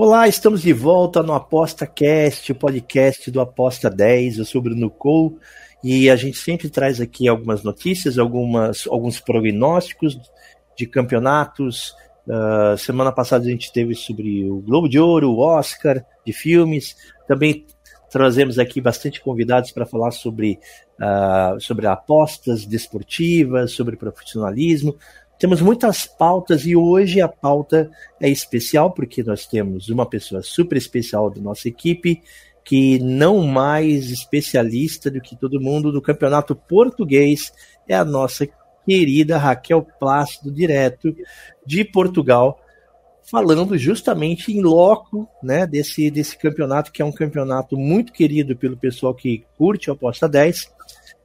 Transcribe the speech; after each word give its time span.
Olá, 0.00 0.28
estamos 0.28 0.62
de 0.62 0.72
volta 0.72 1.24
no 1.24 1.32
ApostaCast, 1.32 2.52
o 2.52 2.54
podcast 2.54 3.32
do 3.32 3.40
Aposta 3.40 3.90
10. 3.90 4.38
Eu 4.38 4.44
sou 4.44 4.60
o 4.60 4.62
Bruno 4.62 4.88
Cole 4.88 5.36
e 5.82 6.08
a 6.08 6.14
gente 6.14 6.38
sempre 6.38 6.70
traz 6.70 7.00
aqui 7.00 7.26
algumas 7.26 7.64
notícias, 7.64 8.16
algumas, 8.16 8.86
alguns 8.86 9.18
prognósticos 9.18 10.16
de 10.76 10.86
campeonatos, 10.86 11.96
Uh, 12.28 12.76
semana 12.76 13.10
passada 13.10 13.46
a 13.46 13.48
gente 13.48 13.72
teve 13.72 13.94
sobre 13.94 14.44
o 14.44 14.60
Globo 14.60 14.86
de 14.86 15.00
Ouro, 15.00 15.30
o 15.30 15.38
Oscar 15.38 16.04
de 16.26 16.32
filmes. 16.34 16.94
Também 17.26 17.64
trazemos 18.10 18.58
aqui 18.58 18.82
bastante 18.82 19.18
convidados 19.18 19.70
para 19.72 19.86
falar 19.86 20.10
sobre, 20.10 20.58
uh, 21.00 21.58
sobre 21.58 21.86
apostas 21.86 22.66
desportivas, 22.66 23.72
sobre 23.72 23.96
profissionalismo. 23.96 24.94
Temos 25.38 25.60
muitas 25.60 26.04
pautas 26.04 26.66
e 26.66 26.74
hoje 26.74 27.20
a 27.20 27.28
pauta 27.28 27.88
é 28.20 28.28
especial 28.28 28.90
porque 28.90 29.22
nós 29.22 29.46
temos 29.46 29.88
uma 29.88 30.04
pessoa 30.04 30.42
super 30.42 30.76
especial 30.76 31.30
da 31.30 31.40
nossa 31.40 31.68
equipe, 31.68 32.20
que 32.64 32.98
não 32.98 33.46
mais 33.46 34.10
especialista 34.10 35.08
do 35.10 35.20
que 35.20 35.36
todo 35.36 35.60
mundo 35.60 35.92
do 35.92 36.02
campeonato 36.02 36.56
português, 36.56 37.52
é 37.86 37.94
a 37.94 38.04
nossa 38.04 38.48
querida 38.84 39.38
Raquel 39.38 39.86
Plácido, 40.00 40.50
direto 40.50 41.14
de 41.64 41.84
Portugal, 41.84 42.60
falando 43.22 43.78
justamente 43.78 44.50
em 44.52 44.60
loco 44.60 45.28
né, 45.40 45.66
desse, 45.68 46.10
desse 46.10 46.36
campeonato, 46.36 46.90
que 46.90 47.00
é 47.00 47.04
um 47.04 47.12
campeonato 47.12 47.76
muito 47.76 48.12
querido 48.12 48.56
pelo 48.56 48.76
pessoal 48.76 49.14
que 49.14 49.44
curte 49.56 49.88
a 49.88 49.92
aposta 49.92 50.28
10. 50.28 50.72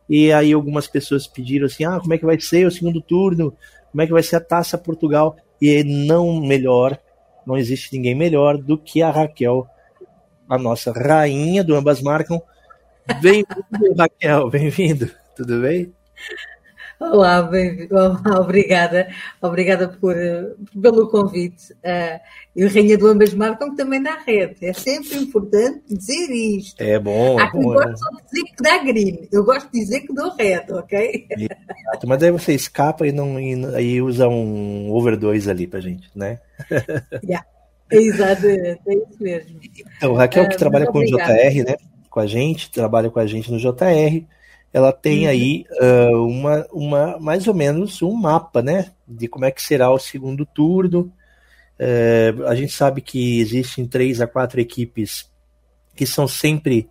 E 0.08 0.32
aí 0.32 0.54
algumas 0.54 0.88
pessoas 0.88 1.26
pediram 1.26 1.66
assim: 1.66 1.86
ah, 1.86 2.00
como 2.00 2.14
é 2.14 2.18
que 2.18 2.26
vai 2.26 2.40
ser 2.40 2.68
o 2.68 2.72
segundo 2.72 3.02
turno? 3.02 3.56
Como 3.94 4.02
é 4.02 4.08
que 4.08 4.12
vai 4.12 4.24
ser 4.24 4.38
a 4.38 4.42
Taça 4.42 4.76
Portugal? 4.76 5.38
E 5.62 5.84
não 5.84 6.42
melhor, 6.42 7.00
não 7.46 7.56
existe 7.56 7.96
ninguém 7.96 8.16
melhor 8.16 8.58
do 8.58 8.76
que 8.76 9.04
a 9.04 9.12
Raquel, 9.12 9.68
a 10.50 10.58
nossa 10.58 10.92
rainha 10.92 11.64
do 11.64 11.76
Ambas 11.76 12.02
Marcam. 12.02 12.42
Bem-vindo, 13.22 13.96
Raquel, 13.96 14.50
bem-vindo, 14.50 15.12
tudo 15.36 15.62
bem? 15.62 15.94
Olá, 17.12 17.42
bem, 17.42 17.86
olá, 17.92 18.40
obrigada, 18.40 19.10
obrigada 19.42 19.90
por, 19.90 20.16
pelo 20.82 21.10
convite. 21.10 21.74
Uh, 21.74 22.20
e 22.56 22.64
o 22.64 22.74
Rainha 22.74 22.98
do 22.98 23.08
Ambas 23.08 23.34
marcam 23.34 23.76
também 23.76 24.00
na 24.00 24.18
rede. 24.20 24.66
É 24.66 24.72
sempre 24.72 25.18
importante 25.18 25.84
dizer 25.90 26.32
isto. 26.32 26.82
É 26.82 26.98
bom. 26.98 27.38
Há 27.38 27.52
quem 27.52 27.62
bom, 27.62 27.74
gosta 27.74 27.92
é. 27.92 28.16
de 28.16 28.24
dizer 28.24 28.44
que 28.56 28.64
dá 28.64 28.78
green. 28.78 29.28
Eu 29.34 29.44
gosto 29.44 29.70
de 29.70 29.80
dizer 29.82 30.00
que 30.02 30.14
dou 30.14 30.34
red, 30.34 30.64
ok? 30.72 31.28
Exato, 31.30 32.08
mas 32.08 32.24
aí 32.24 32.32
você 32.32 32.54
escapa 32.54 33.06
e, 33.06 33.12
não, 33.12 33.38
e 33.38 33.66
aí 33.76 34.02
usa 34.02 34.30
um 34.30 34.90
over 34.90 35.18
2 35.18 35.50
ali 35.50 35.68
pra 35.68 35.82
gente, 35.82 36.10
né? 36.16 36.40
yeah. 37.22 37.46
Exatamente, 37.92 38.80
é 38.88 38.94
isso 38.96 39.18
mesmo. 39.20 39.60
Então, 39.98 40.14
Raquel 40.14 40.48
que 40.48 40.56
uh, 40.56 40.60
trabalha 40.60 40.88
com 40.88 41.00
o 41.00 41.06
JR, 41.06 41.64
né? 41.68 41.76
Com 42.10 42.22
a 42.22 42.26
gente, 42.26 42.72
trabalha 42.72 43.10
com 43.10 43.20
a 43.20 43.28
gente 43.28 43.52
no 43.52 43.60
JR 43.60 44.26
ela 44.74 44.92
tem 44.92 45.26
uhum. 45.26 45.30
aí 45.30 45.66
uh, 45.80 46.26
uma, 46.26 46.68
uma, 46.74 47.20
mais 47.20 47.48
ou 47.48 47.54
menos 47.54 48.02
um 48.02 48.14
mapa, 48.14 48.64
né, 48.64 48.92
de 49.08 49.28
como 49.28 49.46
é 49.46 49.52
que 49.52 49.62
será 49.62 49.92
o 49.92 50.00
segundo 50.00 50.46
turno. 50.48 51.14
Uh, 51.80 52.48
a 52.48 52.56
gente 52.56 52.74
sabe 52.74 53.00
que 53.00 53.40
existem 53.40 53.86
três 53.86 54.20
a 54.20 54.26
quatro 54.26 54.60
equipes 54.60 55.32
que 55.96 56.08
são 56.08 56.28
sempre 56.28 56.90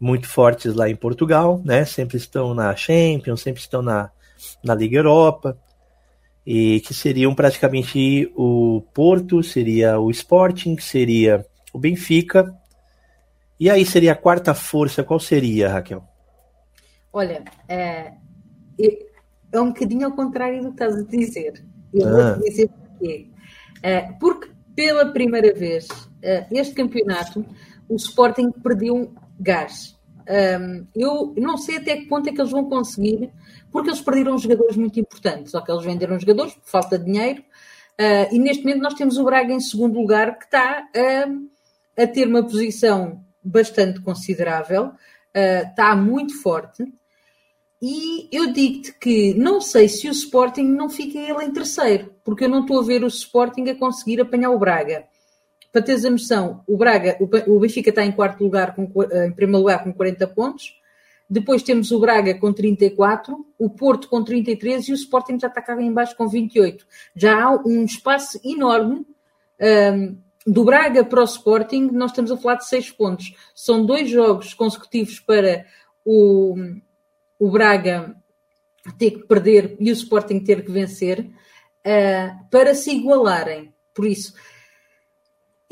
muito 0.00 0.26
fortes 0.26 0.74
lá 0.74 0.90
em 0.90 0.96
Portugal, 0.96 1.62
né, 1.64 1.84
sempre 1.84 2.16
estão 2.16 2.52
na 2.54 2.74
Champions, 2.74 3.40
sempre 3.40 3.60
estão 3.60 3.80
na, 3.80 4.10
na 4.64 4.74
Liga 4.74 4.98
Europa, 4.98 5.56
e 6.44 6.80
que 6.80 6.92
seriam 6.92 7.32
praticamente 7.36 8.28
o 8.34 8.82
Porto, 8.92 9.44
seria 9.44 10.00
o 10.00 10.10
Sporting, 10.10 10.76
seria 10.80 11.46
o 11.72 11.78
Benfica, 11.78 12.52
e 13.60 13.70
aí 13.70 13.86
seria 13.86 14.10
a 14.10 14.16
quarta 14.16 14.54
força, 14.54 15.04
qual 15.04 15.20
seria, 15.20 15.68
Raquel? 15.68 16.02
Olha, 17.12 17.44
é, 17.68 18.14
é 19.52 19.60
um 19.60 19.68
bocadinho 19.68 20.06
ao 20.06 20.12
contrário 20.12 20.62
do 20.62 20.68
que 20.72 20.82
estás 20.82 20.96
a 20.96 21.02
dizer. 21.02 21.64
Eu 21.92 22.08
ah. 22.08 22.32
vou 22.34 22.44
dizer 22.44 22.68
porquê. 22.68 23.30
É, 23.82 24.00
porque 24.18 24.50
pela 24.74 25.12
primeira 25.12 25.52
vez, 25.52 25.88
é, 26.22 26.46
este 26.50 26.74
campeonato, 26.74 27.44
o 27.88 27.96
Sporting 27.96 28.50
perdeu 28.50 29.12
gás. 29.38 29.98
Um, 30.22 30.86
eu 30.94 31.34
não 31.36 31.58
sei 31.58 31.78
até 31.78 31.96
que 31.96 32.06
ponto 32.06 32.28
é 32.28 32.32
que 32.32 32.40
eles 32.40 32.52
vão 32.52 32.64
conseguir, 32.64 33.30
porque 33.70 33.90
eles 33.90 34.00
perderam 34.00 34.38
jogadores 34.38 34.76
muito 34.76 34.98
importantes, 35.00 35.50
só 35.50 35.60
que 35.60 35.70
eles 35.70 35.84
venderam 35.84 36.18
jogadores 36.18 36.54
por 36.54 36.64
falta 36.64 36.98
de 36.98 37.04
dinheiro. 37.04 37.42
Uh, 38.00 38.32
e 38.34 38.38
neste 38.38 38.64
momento 38.64 38.82
nós 38.82 38.94
temos 38.94 39.18
o 39.18 39.24
Braga 39.24 39.52
em 39.52 39.60
segundo 39.60 39.98
lugar, 39.98 40.38
que 40.38 40.44
está 40.44 40.88
a 41.98 42.06
ter 42.06 42.26
uma 42.26 42.42
posição 42.42 43.22
bastante 43.44 44.00
considerável, 44.00 44.92
está 45.34 45.94
muito 45.96 46.40
forte. 46.40 46.84
E 47.84 48.28
eu 48.30 48.52
digo-te 48.52 48.94
que 48.94 49.34
não 49.34 49.60
sei 49.60 49.88
se 49.88 50.08
o 50.08 50.12
Sporting 50.12 50.62
não 50.62 50.88
fica 50.88 51.18
ele 51.18 51.44
em 51.44 51.52
terceiro, 51.52 52.14
porque 52.22 52.44
eu 52.44 52.48
não 52.48 52.60
estou 52.60 52.78
a 52.78 52.84
ver 52.84 53.02
o 53.02 53.08
Sporting 53.08 53.68
a 53.68 53.74
conseguir 53.74 54.20
apanhar 54.20 54.50
o 54.50 54.58
Braga. 54.58 55.04
Para 55.72 55.82
teres 55.82 56.04
a 56.04 56.10
noção, 56.10 56.62
o 56.68 56.76
Braga, 56.76 57.16
o 57.48 57.58
Benfica 57.58 57.90
está 57.90 58.04
em 58.04 58.12
quarto 58.12 58.44
lugar, 58.44 58.76
com, 58.76 58.88
eh, 59.10 59.26
em 59.26 59.32
primeiro 59.32 59.58
lugar 59.58 59.82
com 59.82 59.92
40 59.92 60.28
pontos. 60.28 60.80
Depois 61.28 61.64
temos 61.64 61.90
o 61.90 61.98
Braga 61.98 62.38
com 62.38 62.52
34, 62.52 63.44
o 63.58 63.68
Porto 63.68 64.08
com 64.08 64.22
33 64.22 64.86
e 64.86 64.92
o 64.92 64.94
Sporting 64.94 65.40
já 65.40 65.48
está 65.48 65.60
cá 65.60 65.80
em 65.82 65.92
baixo 65.92 66.16
com 66.16 66.28
28. 66.28 66.86
Já 67.16 67.42
há 67.42 67.56
um 67.66 67.84
espaço 67.84 68.38
enorme 68.44 68.98
um, 68.98 69.04
ehm, 69.58 70.16
do 70.46 70.64
Braga 70.64 71.04
para 71.04 71.20
o 71.20 71.24
Sporting, 71.24 71.88
nós 71.90 72.12
estamos 72.12 72.30
a 72.30 72.36
falar 72.36 72.56
de 72.56 72.68
6 72.68 72.92
pontos. 72.92 73.34
São 73.56 73.84
dois 73.84 74.08
jogos 74.08 74.54
consecutivos 74.54 75.18
para 75.18 75.66
o, 76.04 76.54
o 77.38 77.50
Braga 77.50 78.14
ter 78.98 79.12
que 79.12 79.26
perder 79.26 79.76
e 79.78 79.90
o 79.90 79.92
Sporting 79.92 80.40
ter 80.40 80.64
que 80.64 80.72
vencer 80.72 81.20
uh, 81.20 82.48
para 82.50 82.74
se 82.74 82.90
igualarem. 82.90 83.72
Por 83.94 84.06
isso, 84.06 84.32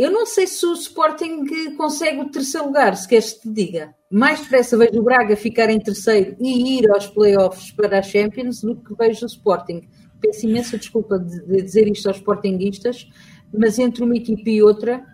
eu 0.01 0.11
não 0.11 0.25
sei 0.25 0.47
se 0.47 0.65
o 0.65 0.73
Sporting 0.73 1.45
consegue 1.77 2.21
o 2.21 2.31
terceiro 2.31 2.69
lugar, 2.69 2.97
se 2.97 3.07
queres 3.07 3.35
que 3.35 3.43
te 3.43 3.53
diga. 3.53 3.95
Mais 4.11 4.41
depressa 4.41 4.77
vejo 4.77 4.99
o 4.99 5.03
Braga 5.03 5.37
ficar 5.37 5.71
em 5.71 5.79
terceiro 5.79 6.37
e 6.41 6.79
ir 6.79 6.91
aos 6.91 7.07
playoffs 7.07 7.71
para 7.73 7.99
a 7.99 8.03
Champions 8.03 8.61
do 8.63 8.77
que 8.77 8.95
vejo 8.95 9.25
o 9.25 9.29
Sporting. 9.29 9.89
Peço 10.21 10.47
imensa 10.47 10.79
desculpa 10.79 11.19
de 11.19 11.63
dizer 11.63 11.87
isto 11.87 12.09
aos 12.09 12.17
Sportinguistas, 12.17 13.07
mas 13.53 13.79
entre 13.79 14.03
uma 14.03 14.17
equipe 14.17 14.51
e 14.51 14.63
outra, 14.63 15.05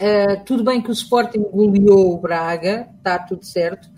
uh, 0.00 0.44
tudo 0.44 0.62
bem 0.62 0.80
que 0.80 0.90
o 0.90 0.92
Sporting 0.92 1.42
goleou 1.42 2.14
o 2.14 2.18
Braga, 2.18 2.88
está 2.98 3.18
tudo 3.18 3.44
certo, 3.44 3.88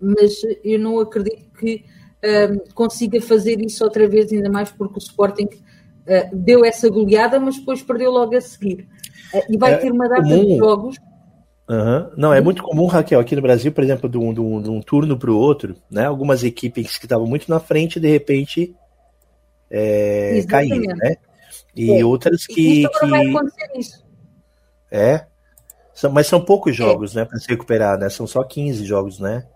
mas 0.00 0.34
eu 0.64 0.78
não 0.78 0.98
acredito 0.98 1.50
que 1.58 1.84
um, 2.22 2.74
consiga 2.74 3.20
fazer 3.20 3.60
isso 3.60 3.82
outra 3.84 4.08
vez, 4.08 4.32
ainda 4.32 4.50
mais 4.50 4.70
porque 4.70 4.94
o 4.94 4.98
Sporting 4.98 5.44
uh, 5.46 6.36
deu 6.36 6.64
essa 6.64 6.88
goleada, 6.88 7.38
mas 7.40 7.58
depois 7.58 7.82
perdeu 7.82 8.10
logo 8.10 8.36
a 8.36 8.40
seguir. 8.40 8.88
Uh, 9.34 9.52
e 9.52 9.56
vai 9.56 9.74
é 9.74 9.76
ter 9.78 9.92
uma 9.92 10.08
data 10.08 10.22
comum. 10.22 10.46
de 10.46 10.56
jogos. 10.56 10.96
Uhum. 11.68 12.10
Não, 12.16 12.34
é 12.34 12.40
muito 12.40 12.62
comum, 12.62 12.86
Raquel, 12.86 13.20
aqui 13.20 13.36
no 13.36 13.42
Brasil, 13.42 13.70
por 13.70 13.84
exemplo, 13.84 14.08
de 14.08 14.18
um, 14.18 14.34
de 14.34 14.40
um, 14.40 14.60
de 14.60 14.68
um 14.68 14.80
turno 14.80 15.16
para 15.16 15.30
o 15.30 15.36
outro, 15.36 15.76
né? 15.88 16.04
Algumas 16.04 16.42
equipes 16.42 16.98
que 16.98 17.06
estavam 17.06 17.26
muito 17.26 17.48
na 17.48 17.60
frente, 17.60 18.00
de 18.00 18.08
repente, 18.08 18.74
é, 19.70 20.44
caíram, 20.48 20.96
né? 20.96 21.14
E 21.76 21.92
é. 21.92 22.04
outras 22.04 22.44
que. 22.44 22.82
E 22.82 22.88
que... 22.88 23.06
vai 23.06 23.28
acontecer 23.28 23.70
isso. 23.76 24.04
É. 24.90 25.26
Mas 26.10 26.26
são 26.26 26.40
poucos 26.40 26.72
é. 26.72 26.76
jogos, 26.76 27.14
é. 27.14 27.20
né, 27.20 27.24
para 27.24 27.38
se 27.38 27.48
recuperar, 27.48 27.98
né? 27.98 28.08
São 28.08 28.26
só 28.26 28.42
15 28.42 28.84
jogos, 28.84 29.20
né? 29.20 29.46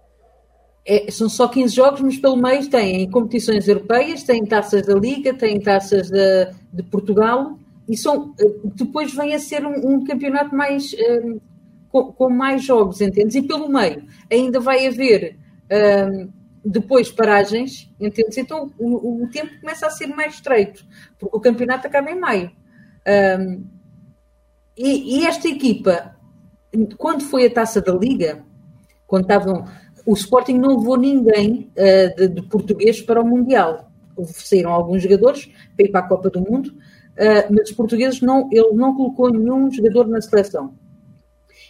É, 0.86 1.10
são 1.10 1.30
só 1.30 1.48
15 1.48 1.74
jogos, 1.74 2.00
mas 2.02 2.18
pelo 2.18 2.36
meio 2.36 2.68
têm 2.68 3.10
competições 3.10 3.66
europeias, 3.66 4.22
têm 4.22 4.44
taças 4.44 4.86
da 4.86 4.94
Liga, 4.94 5.32
têm 5.32 5.58
taças 5.58 6.10
de, 6.10 6.82
Portugal, 6.90 7.58
e 7.88 7.96
são, 7.96 8.34
eh, 8.38 8.52
depois 8.74 9.14
vem 9.14 9.34
a 9.34 9.38
ser 9.38 9.64
um, 9.64 9.94
um 9.94 10.04
campeonato 10.04 10.54
mais 10.54 10.92
um, 10.92 11.36
eh, 11.36 11.40
com, 11.88 12.12
com, 12.12 12.28
mais 12.30 12.62
jogos, 12.64 13.00
entendes? 13.00 13.34
E 13.34 13.42
pelo 13.42 13.68
meio 13.68 14.04
ainda 14.30 14.60
vai 14.60 14.86
haver 14.86 15.36
um, 15.36 15.40
eh, 15.70 16.28
depois 16.64 17.10
paragens, 17.10 17.90
entendes? 17.98 18.36
Então 18.36 18.70
o, 18.78 19.24
o, 19.24 19.30
tempo 19.30 19.58
começa 19.60 19.86
a 19.86 19.90
ser 19.90 20.08
mais 20.08 20.34
estreito, 20.34 20.84
porque 21.18 21.36
o 21.36 21.40
campeonato 21.40 21.86
acaba 21.86 22.10
em 22.10 22.18
maio. 22.20 22.50
e, 24.76 25.18
e, 25.18 25.26
esta 25.26 25.48
equipa, 25.48 26.14
quando 26.98 27.22
foi 27.22 27.46
a 27.46 27.50
taça 27.50 27.80
da 27.80 27.92
Liga, 27.94 28.44
quando 29.06 29.22
estavam. 29.22 29.64
O 30.06 30.14
Sporting 30.14 30.58
não 30.58 30.76
levou 30.76 30.96
ninguém 30.96 31.70
uh, 31.76 32.16
de, 32.16 32.28
de, 32.28 32.42
português 32.42 33.00
para 33.00 33.20
o 33.20 33.26
Mundial. 33.26 33.90
Saíram 34.26 34.70
alguns 34.70 35.02
jogadores 35.02 35.50
para 35.76 35.86
ir 35.86 35.90
para 35.90 36.00
a 36.00 36.08
Copa 36.08 36.30
do 36.30 36.40
Mundo, 36.40 36.68
uh, 36.68 37.50
mas 37.50 37.70
os 37.70 37.76
portugueses 37.76 38.20
não, 38.20 38.48
ele 38.52 38.72
não 38.72 38.94
colocou 38.94 39.30
nenhum 39.30 39.70
jogador 39.70 40.06
na 40.06 40.20
seleção. 40.20 40.74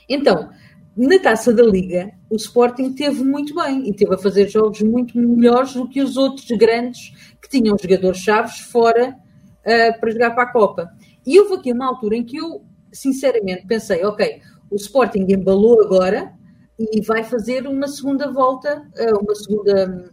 Então, 0.09 0.51
na 0.97 1.19
taça 1.19 1.53
da 1.53 1.63
Liga, 1.63 2.13
o 2.31 2.37
Sporting 2.37 2.93
teve 2.93 3.25
muito 3.25 3.55
bem 3.55 3.89
e 3.89 3.93
teve 3.93 4.15
a 4.15 4.19
fazer 4.19 4.49
jogos 4.49 4.81
muito 4.83 5.19
melhores 5.19 5.75
do 5.75 5.89
que 5.89 6.03
os 6.03 6.17
outros 6.17 6.47
grandes 6.57 7.13
que 7.41 7.49
tinham 7.49 7.77
jogadores 7.81 8.19
chaves 8.19 8.59
fora 8.59 9.11
uh, 9.11 10.01
para 10.01 10.11
jogar 10.11 10.31
para 10.33 10.45
a 10.45 10.53
Copa. 10.53 10.91
E 11.27 11.39
houve 11.41 11.55
aqui 11.55 11.73
uma 11.73 11.87
altura 11.87 12.17
em 12.17 12.25
que 12.25 12.37
eu, 12.37 12.63
sinceramente, 12.93 13.67
pensei: 13.67 14.05
ok, 14.05 14.41
o 14.71 14.77
Sporting 14.77 15.27
embalou 15.29 15.83
agora 15.83 16.33
e 16.79 17.01
vai 17.03 17.23
fazer 17.23 17.67
uma 17.67 17.87
segunda 17.89 18.31
volta, 18.31 18.87
uh, 18.99 19.23
uma 19.23 19.35
segunda. 19.35 20.11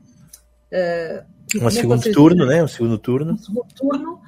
Uh, 0.71 1.65
um 1.65 1.69
segundo 1.69 2.11
turno, 2.11 2.45
né? 2.45 2.63
Um 2.63 2.67
segundo 2.67 2.97
turno. 2.97 3.33
Um 3.33 3.37
segundo 3.37 3.67
turno 3.75 4.21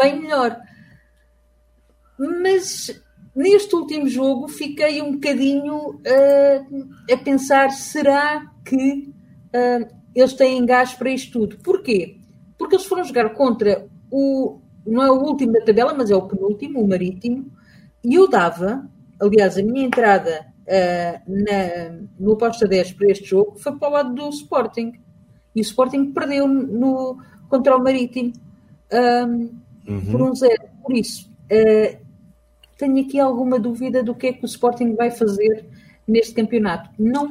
bem 0.00 0.20
melhor. 0.20 0.58
Mas 2.18 3.02
neste 3.34 3.74
último 3.74 4.08
jogo 4.08 4.48
fiquei 4.48 5.02
um 5.02 5.12
bocadinho 5.12 5.76
uh, 5.76 7.12
a 7.12 7.16
pensar: 7.18 7.70
será 7.70 8.50
que 8.64 9.12
uh, 9.54 9.96
eles 10.14 10.32
têm 10.32 10.64
gás 10.64 10.94
para 10.94 11.10
isto 11.10 11.40
tudo? 11.40 11.58
Porquê? 11.62 12.18
Porque 12.58 12.76
eles 12.76 12.86
foram 12.86 13.04
jogar 13.04 13.30
contra 13.30 13.86
o. 14.10 14.60
Não 14.86 15.02
é 15.02 15.10
o 15.10 15.20
último 15.20 15.52
da 15.52 15.64
tabela, 15.64 15.92
mas 15.92 16.10
é 16.10 16.16
o 16.16 16.28
penúltimo, 16.28 16.80
o 16.80 16.88
Marítimo, 16.88 17.50
e 18.04 18.14
eu 18.14 18.28
dava, 18.28 18.88
aliás, 19.20 19.58
a 19.58 19.62
minha 19.62 19.84
entrada 19.84 20.46
uh, 20.66 21.20
na, 21.26 21.98
no 22.18 22.32
aposta 22.32 22.66
10 22.66 22.92
para 22.92 23.10
este 23.10 23.24
jogo 23.24 23.56
foi 23.58 23.76
para 23.76 23.88
o 23.88 23.92
lado 23.92 24.14
do 24.14 24.28
Sporting. 24.28 24.92
E 25.54 25.60
o 25.60 25.62
Sporting 25.62 26.12
perdeu 26.12 26.46
no, 26.46 27.18
contra 27.48 27.76
o 27.76 27.82
Marítimo 27.82 28.32
um, 28.92 29.50
uhum. 29.88 30.06
por 30.10 30.22
um 30.22 30.34
zero. 30.34 30.64
Por 30.82 30.96
isso, 30.96 31.30
uh, 31.50 32.06
tenho 32.76 33.04
aqui 33.04 33.18
alguma 33.18 33.58
dúvida 33.58 34.02
do 34.02 34.14
que 34.14 34.28
é 34.28 34.32
que 34.32 34.44
o 34.44 34.46
Sporting 34.46 34.94
vai 34.94 35.10
fazer 35.10 35.64
neste 36.06 36.34
campeonato. 36.34 36.90
Não, 36.98 37.28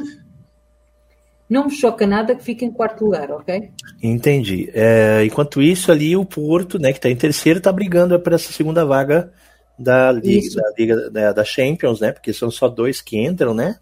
não 1.49 1.65
me 1.65 1.71
choca 1.71 2.07
nada 2.07 2.35
que 2.35 2.43
fique 2.43 2.65
em 2.65 2.71
quarto 2.71 3.05
lugar, 3.05 3.31
ok? 3.31 3.69
Entendi. 4.01 4.69
É, 4.73 5.23
enquanto 5.23 5.61
isso, 5.61 5.91
ali 5.91 6.15
o 6.17 6.25
Porto, 6.25 6.79
né, 6.79 6.91
que 6.91 6.97
está 6.97 7.09
em 7.09 7.15
terceiro, 7.15 7.59
está 7.59 7.71
brigando 7.71 8.19
por 8.19 8.33
essa 8.33 8.51
segunda 8.51 8.83
vaga 8.83 9.31
da 9.77 10.11
Liga, 10.11 10.55
da, 10.55 10.73
Liga 10.77 11.09
da, 11.09 11.33
da, 11.33 11.43
Champions, 11.43 11.99
né? 11.99 12.11
Porque 12.11 12.33
são 12.33 12.49
só 12.49 12.67
dois 12.67 13.01
que 13.01 13.17
entram, 13.17 13.53
né? 13.53 13.77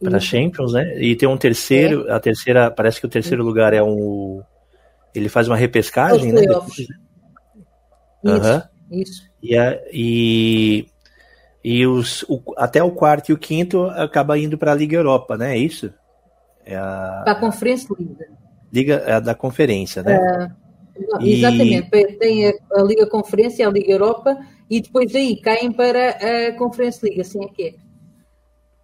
Para 0.00 0.20
Champions, 0.20 0.72
né? 0.72 1.00
E 1.00 1.16
tem 1.16 1.28
um 1.28 1.36
terceiro, 1.36 2.08
é. 2.08 2.12
a 2.12 2.20
terceira, 2.20 2.70
parece 2.70 3.00
que 3.00 3.06
o 3.06 3.10
terceiro 3.10 3.42
lugar 3.42 3.72
é 3.72 3.82
um. 3.82 4.42
Ele 5.14 5.28
faz 5.28 5.48
uma 5.48 5.56
repescagem, 5.56 6.32
né? 6.32 6.42
Depois, 6.42 6.86
né? 8.22 8.36
Isso, 8.36 8.54
uhum. 8.54 9.00
isso. 9.00 9.28
E, 9.42 9.56
a, 9.56 9.80
e, 9.92 10.86
e 11.64 11.86
os, 11.86 12.24
o, 12.28 12.42
até 12.56 12.82
o 12.82 12.90
quarto 12.90 13.30
e 13.30 13.32
o 13.32 13.38
quinto 13.38 13.84
acaba 13.84 14.38
indo 14.38 14.58
para 14.58 14.72
a 14.72 14.74
Liga 14.74 14.96
Europa, 14.96 15.36
né? 15.36 15.54
É 15.54 15.58
isso? 15.58 15.92
É 16.64 16.76
a, 16.76 17.24
a 17.26 17.34
Conferência 17.34 17.88
Liga. 17.98 18.26
Liga 18.72 18.94
é 19.06 19.20
da 19.20 19.34
Conferência, 19.34 20.02
né? 20.02 20.16
É, 20.16 20.68
e... 21.20 21.38
Exatamente. 21.38 21.90
Tem 22.18 22.48
a, 22.48 22.52
a, 22.72 22.82
Liga 22.82 23.06
Conferência, 23.06 23.66
a 23.66 23.70
Liga 23.70 23.90
Europa, 23.90 24.36
e 24.70 24.80
depois 24.80 25.14
aí 25.14 25.40
caem 25.40 25.72
para 25.72 26.10
a 26.10 26.52
Conferência 26.52 27.08
Liga, 27.08 27.22
assim 27.22 27.44
é 27.44 27.48
que 27.48 27.62
é. 27.68 27.74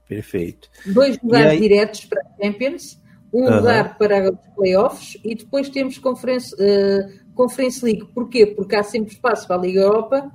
Perfeito. 0.09 0.69
Dois 0.87 1.19
lugares 1.23 1.53
aí... 1.53 1.61
diretos 1.61 2.05
para 2.05 2.23
a 2.23 2.45
Champions, 2.45 3.01
um 3.33 3.45
uhum. 3.45 3.57
lugar 3.57 3.99
para 3.99 4.31
os 4.31 4.55
playoffs 4.55 5.19
e 5.25 5.35
depois 5.35 5.69
temos 5.69 5.99
Conferência, 5.99 6.57
uh, 6.57 7.35
Conference 7.35 7.85
League. 7.85 8.07
Porquê? 8.15 8.47
Porque 8.47 8.77
há 8.77 8.83
sempre 8.83 9.13
espaço 9.13 9.47
para 9.47 9.57
a 9.57 9.61
Liga 9.61 9.81
Europa 9.81 10.31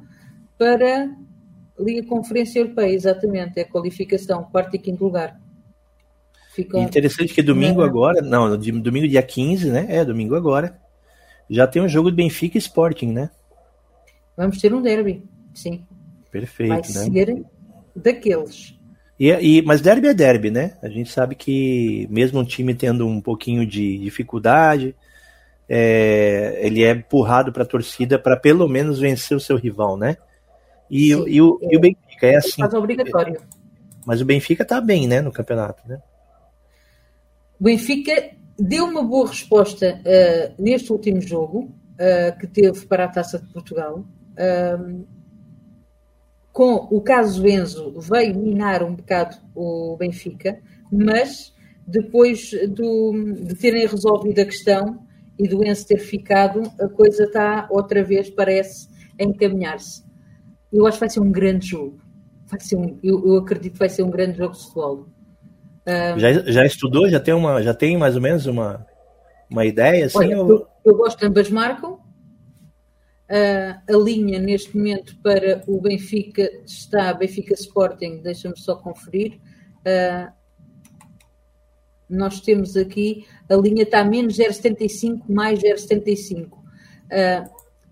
para 0.60 1.06
a 1.06 1.81
Liga 1.81 2.06
Conferência 2.06 2.60
Europeia, 2.60 2.94
exatamente, 2.94 3.57
é 3.57 3.62
a 3.62 3.69
qualificação, 3.69 4.44
quarto 4.44 4.75
e 4.75 4.80
quinto 4.80 5.06
lugar. 5.06 5.40
Ficam... 6.52 6.84
Interessante 6.84 7.34
que 7.34 7.42
domingo 7.42 7.81
agora, 7.81 8.22
não, 8.22 8.57
domingo 8.57 9.07
dia 9.07 9.24
15, 9.24 9.69
né? 9.69 9.86
É, 9.88 10.04
domingo 10.04 10.36
agora. 10.36 10.78
Já 11.50 11.66
tem 11.66 11.81
um 11.81 11.88
jogo 11.88 12.12
de 12.12 12.18
Benfica 12.18 12.57
e 12.57 12.60
Sporting, 12.60 13.13
né? 13.13 13.30
Vamos 14.36 14.57
ter 14.60 14.74
um 14.74 14.81
derby, 14.81 15.24
sim. 15.54 15.86
Perfeito, 16.31 16.69
Vai 16.69 16.78
né? 17.10 17.24
ser 17.25 17.46
daqueles. 17.96 18.78
E, 19.19 19.30
e, 19.31 19.62
mas 19.62 19.81
derby 19.81 20.07
é 20.07 20.13
derby, 20.13 20.50
né? 20.50 20.78
A 20.81 20.88
gente 20.88 21.12
sabe 21.12 21.36
que 21.36 22.07
mesmo 22.10 22.40
um 22.40 22.46
time 22.46 22.74
tendo 22.74 23.06
um 23.06 23.19
pouquinho 23.19 23.66
de 23.66 23.98
dificuldade, 23.98 24.96
é, 25.68 26.60
ele 26.62 26.84
é 26.84 26.92
empurrado 26.92 27.51
para 27.51 27.63
a 27.63 27.66
torcida 27.66 28.18
para 28.18 28.38
pelo 28.38 28.68
menos 28.68 29.00
vencer 29.00 29.36
o 29.36 29.40
seu 29.42 29.57
rival, 29.57 29.98
né? 29.98 30.16
E, 30.90 31.13
Sim, 31.13 31.25
e, 31.28 31.42
o, 31.42 31.60
é, 31.62 31.68
e 31.74 31.78
o 31.78 31.80
Benfica 31.80 32.28
é 32.28 32.36
assim. 32.38 32.62
Mas 32.62 32.74
obrigatório. 32.74 33.42
Mas 34.06 34.22
o 34.22 34.25
Benfica 34.25 34.63
está 34.63 34.80
bem, 34.80 35.07
né, 35.07 35.22
no 35.22 35.31
campeonato, 35.31 35.88
né? 35.88 36.02
O 37.60 37.66
Benfica 37.66 38.31
deu 38.57 38.86
uma 38.86 39.04
boa 39.04 39.28
resposta 39.28 40.00
uh, 40.00 40.62
neste 40.62 40.92
último 40.92 41.22
jogo 41.22 41.75
uh, 41.95 42.40
que 42.40 42.48
teve 42.48 42.86
para 42.86 43.06
a 43.06 43.07
Taça 43.10 43.38
de 43.38 43.48
Portugal. 43.52 44.06
Uh, 44.31 45.06
com 46.51 46.88
o 46.90 47.01
caso 47.01 47.48
Enzo 47.48 47.94
veio 48.00 48.38
minar 48.38 48.84
um 48.84 48.96
bocado 48.96 49.38
o 49.56 49.96
Benfica, 49.98 50.60
mas 50.92 51.54
depois 51.86 52.51
do, 52.69 53.13
de 53.46 53.56
terem 53.56 53.88
resolvido 53.88 54.40
a 54.40 54.46
questão, 54.46 55.00
e 55.40 55.48
do 55.48 55.66
Enzo 55.66 55.88
ter 55.88 56.00
ficado, 56.00 56.62
a 56.80 56.90
coisa 56.90 57.24
está 57.24 57.66
outra 57.72 58.04
vez, 58.04 58.30
parece, 58.30 58.90
a 59.19 59.24
encaminhar-se. 59.24 60.04
Eu 60.72 60.86
acho 60.86 60.98
que 60.98 61.00
vai 61.00 61.10
ser 61.10 61.22
um 61.22 61.31
grande 61.31 61.68
jogo. 61.68 61.98
Vai 62.46 62.60
ser 62.60 62.75
um, 62.75 63.00
eu, 63.02 63.25
eu 63.25 63.38
acredito 63.38 63.74
que 63.74 63.80
vai 63.80 63.90
ser 63.90 64.04
um 64.04 64.10
grande 64.10 64.38
jogo 64.38 64.54
de 64.54 64.60
futebol. 64.60 65.07
Um, 65.88 66.19
já, 66.19 66.34
já 66.34 66.66
estudou? 66.66 67.07
Já 67.10 67.22
tem, 67.22 67.34
uma, 67.34 67.63
já 67.63 67.74
tem 67.74 67.98
mais 67.98 68.18
ou 68.18 68.22
menos 68.22 68.45
uma, 68.45 68.86
uma 69.50 69.66
ideia? 69.66 70.07
Assim, 70.07 70.18
olha, 70.18 70.42
ou... 70.42 70.50
eu, 70.50 70.68
eu, 70.86 70.98
gosto 70.98 71.25
ambas 71.25 71.50
marcam. 71.50 71.98
Uh, 73.30 73.78
a 73.88 73.98
linha 73.98 74.40
neste 74.40 74.76
momento 74.76 75.16
para 75.22 75.64
o 75.68 75.80
Benfica 75.80 76.50
está 76.66 77.14
Benfica 77.14 77.54
Sporting, 77.54 78.21
deixa-me 78.24 78.57
só 78.57 78.76
conferir. 78.76 79.40
Uh, 79.81 80.31
nós 82.09 82.42
temos 82.42 82.76
aqui, 82.76 83.28
a 83.48 83.56
linha 83.56 83.83
está 83.83 84.04
menos 84.04 84.38
0,75, 84.38 85.21
mais 85.30 85.59
0,75. 85.59 86.48
Uh, 86.48 86.59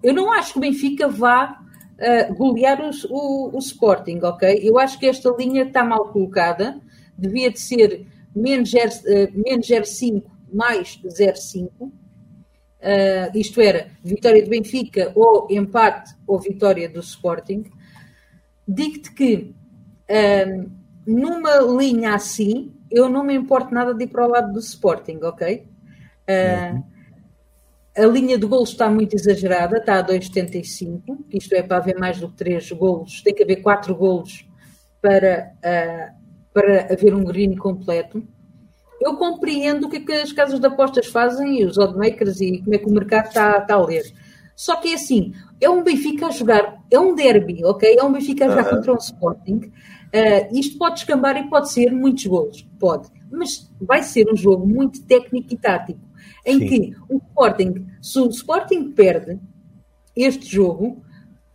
eu 0.01 0.13
não 0.13 0.31
acho 0.31 0.53
que 0.53 0.57
o 0.57 0.61
Benfica 0.61 1.07
vá 1.07 1.51
uh, 1.51 2.33
golear 2.35 2.79
o, 3.09 3.55
o, 3.55 3.59
Sporting, 3.59 4.19
ok? 4.23 4.59
Eu 4.63 4.79
acho 4.79 4.99
que 4.99 5.05
esta 5.05 5.29
linha 5.37 5.63
está 5.63 5.83
mal 5.83 6.11
colocada, 6.11 6.81
devia 7.17 7.51
de 7.51 7.59
ser 7.59 8.07
menos 8.35 8.71
0,5 8.71 10.21
uh, 10.21 10.23
mais 10.51 10.99
0,5. 11.03 11.91
Uh, 12.79 13.35
isto 13.35 13.59
era 13.59 13.87
vitória 14.03 14.43
do 14.43 14.49
Benfica 14.49 15.11
ou 15.15 15.47
empate 15.49 16.15
ou 16.25 16.39
vitória 16.39 16.87
do 16.87 16.99
Sporting. 16.99 17.63
Digo-te 18.67 19.11
que 19.13 19.55
numa 21.05 21.57
linha 21.61 22.13
assim, 22.13 22.73
eu 22.91 23.09
não 23.09 23.23
me 23.23 23.33
importo 23.33 23.73
nada 23.73 23.93
de 23.93 24.03
ir 24.03 24.07
para 24.07 24.25
o 24.25 24.29
lado 24.29 24.51
do 24.51 24.59
Sporting, 24.59 25.19
ok? 25.23 25.65
Uh, 26.27 26.75
uhum. 26.75 26.83
A 27.97 28.05
linha 28.05 28.37
de 28.37 28.45
golos 28.45 28.69
está 28.69 28.89
muito 28.89 29.15
exagerada, 29.15 29.77
está 29.77 29.99
a 29.99 30.05
2,75, 30.05 31.25
isto 31.31 31.55
é 31.55 31.63
para 31.63 31.77
haver 31.77 31.97
mais 31.97 32.19
do 32.19 32.29
que 32.29 32.35
3 32.35 32.71
golos, 32.73 33.21
tem 33.21 33.33
que 33.33 33.41
haver 33.41 33.61
4 33.61 33.95
golos 33.95 34.45
para, 35.01 35.53
uh, 35.57 36.13
para 36.53 36.93
haver 36.93 37.15
um 37.15 37.23
green 37.23 37.55
completo. 37.55 38.23
Eu 38.99 39.15
compreendo 39.15 39.87
o 39.87 39.89
que, 39.89 39.97
é 39.97 39.99
que 39.99 40.11
as 40.11 40.31
casas 40.31 40.59
de 40.59 40.67
apostas 40.67 41.07
fazem 41.07 41.61
e 41.61 41.65
os 41.65 41.77
oddmakers 41.77 42.41
e 42.41 42.59
como 42.63 42.75
é 42.75 42.77
que 42.77 42.87
o 42.87 42.93
mercado 42.93 43.27
está, 43.27 43.57
está 43.59 43.75
a 43.75 43.85
ler. 43.85 44.03
Só 44.55 44.75
que 44.77 44.89
é 44.89 44.95
assim, 44.95 45.33
é 45.61 45.69
um 45.69 45.83
Benfica 45.83 46.27
a 46.27 46.31
jogar, 46.31 46.77
é 46.89 46.99
um 46.99 47.13
derby, 47.13 47.63
ok? 47.63 47.95
É 47.97 48.03
um 48.03 48.11
Benfica 48.11 48.45
a 48.45 48.49
jogar 48.49 48.65
uhum. 48.65 48.77
contra 48.77 48.93
um 48.93 48.97
Sporting 48.97 49.71
Uh, 50.07 50.57
isto 50.57 50.77
pode 50.77 50.99
escambar 50.99 51.35
e 51.37 51.49
pode 51.49 51.71
ser 51.71 51.91
muitos 51.91 52.25
gols, 52.25 52.65
pode, 52.79 53.09
mas 53.29 53.69
vai 53.81 54.01
ser 54.01 54.31
um 54.31 54.37
jogo 54.37 54.65
muito 54.65 55.03
técnico 55.05 55.53
e 55.53 55.57
tático, 55.57 55.99
em 56.45 56.59
Sim. 56.59 56.67
que 56.67 56.95
o 57.09 57.17
Sporting, 57.17 57.87
se 58.01 58.19
o 58.19 58.29
Sporting 58.29 58.91
perde 58.91 59.37
este 60.15 60.45
jogo, 60.45 61.03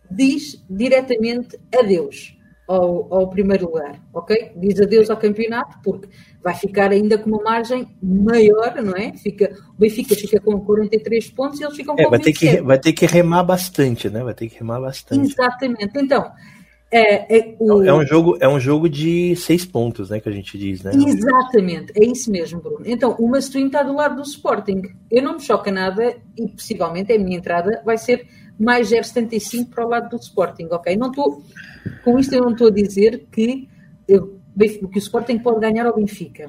diz 0.09 0.63
diretamente 0.69 1.59
adeus, 1.75 2.37
ao, 2.73 3.13
ao, 3.13 3.29
primeiro 3.29 3.65
lugar, 3.65 4.01
ok? 4.13 4.51
Diz 4.55 4.79
adeus 4.79 5.09
ao 5.09 5.17
campeonato, 5.17 5.77
porque 5.83 6.07
vai 6.41 6.53
ficar 6.55 6.91
ainda 6.91 7.17
com 7.17 7.29
uma 7.29 7.43
margem 7.43 7.87
maior, 8.01 8.75
não 8.83 8.95
é? 8.95 9.13
Fica, 9.13 9.55
o 9.69 9.79
Benfica 9.79 10.15
fica 10.15 10.39
com 10.39 10.59
43 10.59 11.29
pontos 11.31 11.59
e 11.59 11.63
eles 11.63 11.75
ficam 11.75 11.95
é, 11.97 12.03
com 12.03 12.09
vai 12.09 12.19
ter 12.19 12.33
que 12.33 12.61
Vai 12.61 12.79
ter 12.79 12.93
que 12.93 13.05
remar 13.05 13.43
bastante, 13.43 14.09
né? 14.09 14.23
Vai 14.23 14.33
ter 14.33 14.49
que 14.49 14.57
remar 14.57 14.79
bastante. 14.79 15.31
Exatamente. 15.31 15.91
Então, 15.95 16.31
é, 16.93 17.37
é, 17.37 17.55
o... 17.59 17.83
é, 17.83 17.91
um 17.91 18.05
jogo, 18.05 18.37
é 18.39 18.47
um 18.47 18.59
jogo 18.59 18.87
de 18.87 19.35
seis 19.35 19.65
pontos, 19.65 20.11
né? 20.11 20.19
Que 20.19 20.29
a 20.29 20.31
gente 20.31 20.55
diz, 20.57 20.83
né? 20.83 20.91
Exatamente, 20.93 21.91
é 21.95 22.05
isso 22.05 22.29
mesmo, 22.29 22.61
Bruno. 22.61 22.83
Então, 22.85 23.15
o 23.17 23.27
Mastwin 23.27 23.65
está 23.65 23.81
do 23.81 23.95
lado 23.95 24.17
do 24.17 24.21
Sporting. 24.21 24.83
Eu 25.09 25.23
não 25.23 25.33
me 25.33 25.41
choca 25.41 25.71
nada 25.71 26.15
e 26.37 26.47
possivelmente 26.47 27.11
a 27.11 27.17
minha 27.17 27.37
entrada 27.37 27.81
vai 27.83 27.97
ser 27.97 28.27
mais 28.59 28.91
0,75 28.91 29.69
para 29.69 29.85
o 29.85 29.89
lado 29.89 30.09
do 30.09 30.17
Sporting, 30.17 30.67
ok? 30.69 30.95
Não 30.95 31.07
estou, 31.07 31.41
com 32.03 32.19
isto 32.19 32.33
eu 32.33 32.41
não 32.41 32.51
estou 32.51 32.67
a 32.67 32.71
dizer 32.71 33.25
que, 33.31 33.67
eu, 34.07 34.39
que 34.59 34.97
o 34.97 34.97
Sporting 34.97 35.39
pode 35.39 35.59
ganhar 35.59 35.85
ao 35.85 35.95
Benfica. 35.95 36.47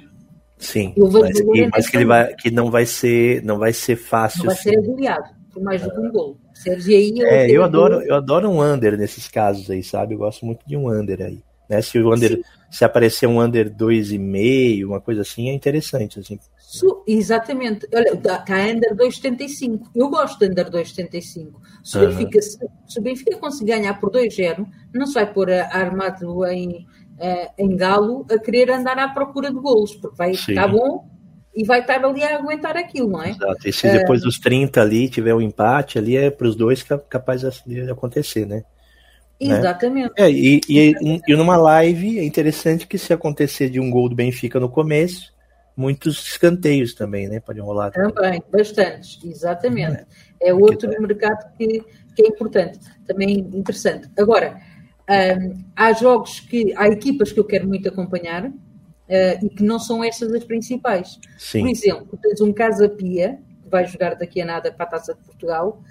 Sim, 0.56 0.94
mas, 0.96 1.40
que, 1.40 1.68
mas 1.68 1.88
que, 1.88 1.96
ele 1.96 2.04
vai, 2.04 2.34
que 2.34 2.50
não 2.50 2.70
vai 2.70 2.86
ser, 2.86 3.42
não 3.42 3.58
vai 3.58 3.72
ser 3.72 3.96
fácil. 3.96 4.44
Não 4.44 4.46
vai 4.46 4.56
ser 4.56 4.78
agulhado 4.78 5.28
por 5.52 5.62
mais 5.62 5.82
do 5.82 5.90
que 5.90 6.00
um 6.00 6.10
gol. 6.10 6.38
Sérgio 6.52 6.96
aí, 6.96 7.14
é, 7.22 7.50
eu 7.50 7.62
adoro, 7.62 8.00
eu 8.02 8.14
adoro 8.14 8.48
um 8.48 8.62
under 8.62 8.96
nesses 8.96 9.28
casos 9.28 9.70
aí, 9.70 9.82
sabe? 9.82 10.14
Eu 10.14 10.18
gosto 10.18 10.44
muito 10.44 10.66
de 10.66 10.76
um 10.76 10.88
under 10.88 11.22
aí. 11.22 11.42
Né? 11.76 11.82
Se 11.82 11.98
o 11.98 12.12
under, 12.12 12.36
Sim. 12.36 12.42
se 12.70 12.84
aparecer 12.84 13.26
um 13.26 13.40
under 13.40 13.70
2,5, 13.70 14.86
uma 14.86 15.00
coisa 15.00 15.22
assim, 15.22 15.48
é 15.48 15.54
interessante. 15.54 16.20
Assim. 16.20 16.38
Exatamente. 17.06 17.86
Olha, 17.94 18.14
está 18.14 18.38
tá 18.38 18.54
under 18.62 18.94
2,75. 18.96 19.80
Eu 19.94 20.08
gosto 20.08 20.38
de 20.38 20.50
under 20.50 20.70
2,75. 20.70 21.52
Se, 21.82 21.98
uhum. 21.98 22.06
Benfica, 22.06 22.42
se, 22.42 22.58
se 22.86 22.98
o 22.98 23.02
Benfica 23.02 23.36
conseguir 23.38 23.72
ganhar 23.72 23.94
por 24.00 24.10
2-0, 24.10 24.66
não 24.92 25.06
se 25.06 25.14
vai 25.14 25.32
pôr 25.32 25.50
a, 25.50 25.66
armado 25.66 26.44
em, 26.46 26.86
a, 27.20 27.50
em 27.58 27.76
galo 27.76 28.26
a 28.30 28.38
querer 28.38 28.70
andar 28.70 28.98
à 28.98 29.08
procura 29.08 29.50
de 29.50 29.58
golos, 29.58 29.94
porque 29.94 30.16
vai 30.16 30.32
estar 30.32 30.68
bom 30.68 31.08
e 31.54 31.64
vai 31.64 31.80
estar 31.80 32.04
ali 32.04 32.22
a 32.24 32.36
aguentar 32.36 32.76
aquilo, 32.76 33.10
não 33.10 33.22
é? 33.22 33.30
Exato. 33.30 33.68
E 33.68 33.72
se 33.72 33.88
depois 33.90 34.22
uh, 34.22 34.24
dos 34.24 34.38
30 34.40 34.80
ali 34.80 35.08
tiver 35.08 35.34
um 35.34 35.40
empate 35.40 35.98
ali, 35.98 36.16
é 36.16 36.30
para 36.30 36.48
os 36.48 36.56
dois 36.56 36.82
capaz 36.82 37.42
de 37.64 37.90
acontecer, 37.90 38.46
né? 38.46 38.64
Né? 39.40 39.58
Exatamente. 39.58 40.12
Né? 40.18 40.26
É, 40.26 40.30
e, 40.30 40.60
e, 40.68 41.20
e, 41.26 41.36
numa 41.36 41.56
live 41.56 42.18
é 42.18 42.24
interessante 42.24 42.86
que 42.86 42.98
se 42.98 43.12
acontecer 43.12 43.68
de 43.68 43.80
um 43.80 43.90
gol 43.90 44.08
do 44.08 44.14
Benfica 44.14 44.60
no 44.60 44.68
começo, 44.68 45.32
muitos 45.76 46.26
escanteios 46.26 46.94
também, 46.94 47.28
né? 47.28 47.40
Podem 47.40 47.62
rolar. 47.62 47.90
Também, 47.90 48.42
bastantes, 48.50 49.18
exatamente. 49.24 50.04
É, 50.40 50.50
é 50.50 50.54
outro 50.54 50.90
tá. 50.90 51.00
mercado 51.00 51.52
que, 51.56 51.82
que 52.14 52.22
é 52.22 52.28
importante, 52.28 52.78
também 53.06 53.38
interessante. 53.38 54.08
Agora, 54.16 54.60
um, 55.08 55.64
há 55.76 55.92
jogos 55.92 56.40
que, 56.40 56.72
há 56.76 56.88
equipas 56.88 57.32
que 57.32 57.40
eu 57.40 57.44
quero 57.44 57.66
muito 57.66 57.88
acompanhar 57.88 58.46
uh, 58.46 58.52
e 59.44 59.48
que 59.48 59.62
não 59.62 59.78
são 59.78 60.02
estas 60.02 60.32
as 60.32 60.44
principais. 60.44 61.18
Sim. 61.36 61.62
Por 61.62 61.70
exemplo, 61.70 62.18
tens 62.22 62.40
um 62.40 62.52
Casa 62.52 62.88
Pia, 62.88 63.38
que 63.62 63.68
vai 63.68 63.86
jogar 63.86 64.14
daqui 64.14 64.40
a 64.40 64.46
nada 64.46 64.72
para 64.72 64.86
a 64.86 64.88
Taça 64.88 65.14
de 65.14 65.20
Portugal, 65.20 65.82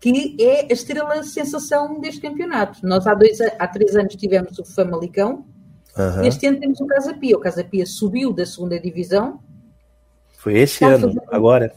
que 0.00 0.36
é 0.40 0.66
a 0.70 0.72
estrela 0.72 1.22
sensação 1.22 2.00
deste 2.00 2.20
campeonato. 2.20 2.86
Nós 2.86 3.06
há, 3.06 3.14
dois, 3.14 3.38
há 3.40 3.66
três 3.66 3.96
anos 3.96 4.14
tivemos 4.14 4.58
o 4.58 4.64
Famalicão, 4.64 5.44
Uhum. 5.96 6.24
Este 6.24 6.46
ano 6.46 6.60
temos 6.60 6.80
o 6.80 6.86
Casa 6.86 7.14
Pia. 7.14 7.36
O 7.36 7.40
Casa 7.40 7.64
Pia 7.64 7.86
subiu 7.86 8.32
da 8.32 8.44
segunda 8.44 8.78
divisão. 8.78 9.40
Foi 10.36 10.58
esse 10.58 10.84
ano, 10.84 11.08
fazer... 11.08 11.22
agora? 11.32 11.74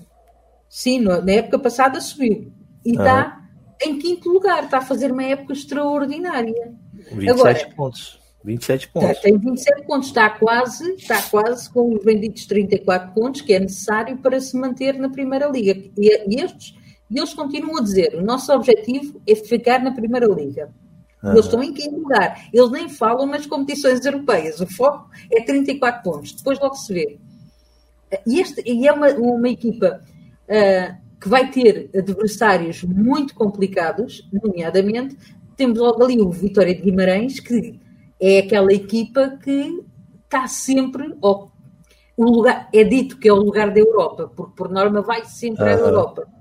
Sim, 0.68 1.00
na 1.00 1.32
época 1.32 1.58
passada 1.58 2.02
subiu. 2.02 2.52
E 2.86 2.92
uhum. 2.92 3.00
está 3.00 3.42
em 3.82 3.98
quinto 3.98 4.30
lugar. 4.30 4.66
Está 4.66 4.80
a 4.80 4.82
fazer 4.82 5.12
uma 5.12 5.24
época 5.24 5.54
extraordinária. 5.54 6.74
27 6.94 7.30
agora, 7.30 7.76
pontos. 7.76 8.20
27 8.44 8.90
pontos. 8.90 9.20
tem 9.22 9.38
27 9.38 9.84
pontos. 9.84 10.08
Está 10.10 10.30
quase, 10.32 10.92
está 10.94 11.22
quase 11.22 11.70
com 11.70 11.94
os 11.94 12.04
vendidos 12.04 12.46
34 12.46 13.14
pontos 13.14 13.42
que 13.42 13.54
é 13.54 13.60
necessário 13.60 14.18
para 14.18 14.40
se 14.42 14.58
manter 14.58 14.96
na 14.96 15.10
Primeira 15.10 15.48
Liga. 15.48 15.72
E, 15.98 16.36
e 16.36 16.42
estes, 16.42 16.76
eles 17.18 17.34
continuam 17.34 17.78
a 17.78 17.82
dizer: 17.82 18.16
o 18.16 18.22
nosso 18.22 18.52
objetivo 18.54 19.22
é 19.28 19.36
ficar 19.36 19.82
na 19.82 19.92
Primeira 19.92 20.28
Liga. 20.28 20.70
Uhum. 21.24 21.32
Eles 21.32 21.46
estão 21.46 21.64
em 21.64 21.74
quinto 21.74 21.98
lugar. 21.98 22.48
Eles 22.54 22.72
nem 22.72 22.88
falam 22.88 23.26
nas 23.26 23.46
competições 23.46 24.06
europeias. 24.06 24.60
O 24.62 24.68
foco 24.68 25.10
é 25.32 25.42
34 25.42 26.04
pontos. 26.04 26.34
Depois 26.34 26.60
logo 26.60 26.76
se 26.76 26.94
vê. 26.94 27.20
E, 28.26 28.40
este, 28.40 28.64
e 28.66 28.88
é 28.88 28.94
uma, 28.94 29.10
uma 29.10 29.50
equipa 29.50 30.02
uh, 30.46 31.10
que 31.20 31.28
vai 31.30 31.50
ter 31.52 31.90
adversários 31.96 32.84
muito 32.84 33.36
complicados, 33.36 34.28
nomeadamente, 34.32 35.18
temos 35.56 35.78
logo 35.78 36.04
ali 36.04 36.22
o 36.22 36.32
Vitória 36.32 36.74
de 36.74 36.82
Guimarães, 36.82 37.40
que 37.40 37.80
é 38.20 38.40
aquela 38.40 38.72
equipa 38.72 39.38
que 39.44 39.84
está 40.24 40.48
sempre. 40.48 41.16
o 41.22 41.50
lugar, 42.18 42.70
é 42.74 42.84
dito 42.84 43.18
que 43.18 43.28
é 43.28 43.34
o 43.34 43.38
lugar 43.38 43.72
da 43.72 43.80
Europa, 43.80 44.32
porque 44.36 44.54
por 44.56 44.70
norma 44.70 45.02
vai 45.02 45.26
sempre 45.26 45.64
uhum. 45.64 45.70
à 45.70 45.74
Europa. 45.74 46.39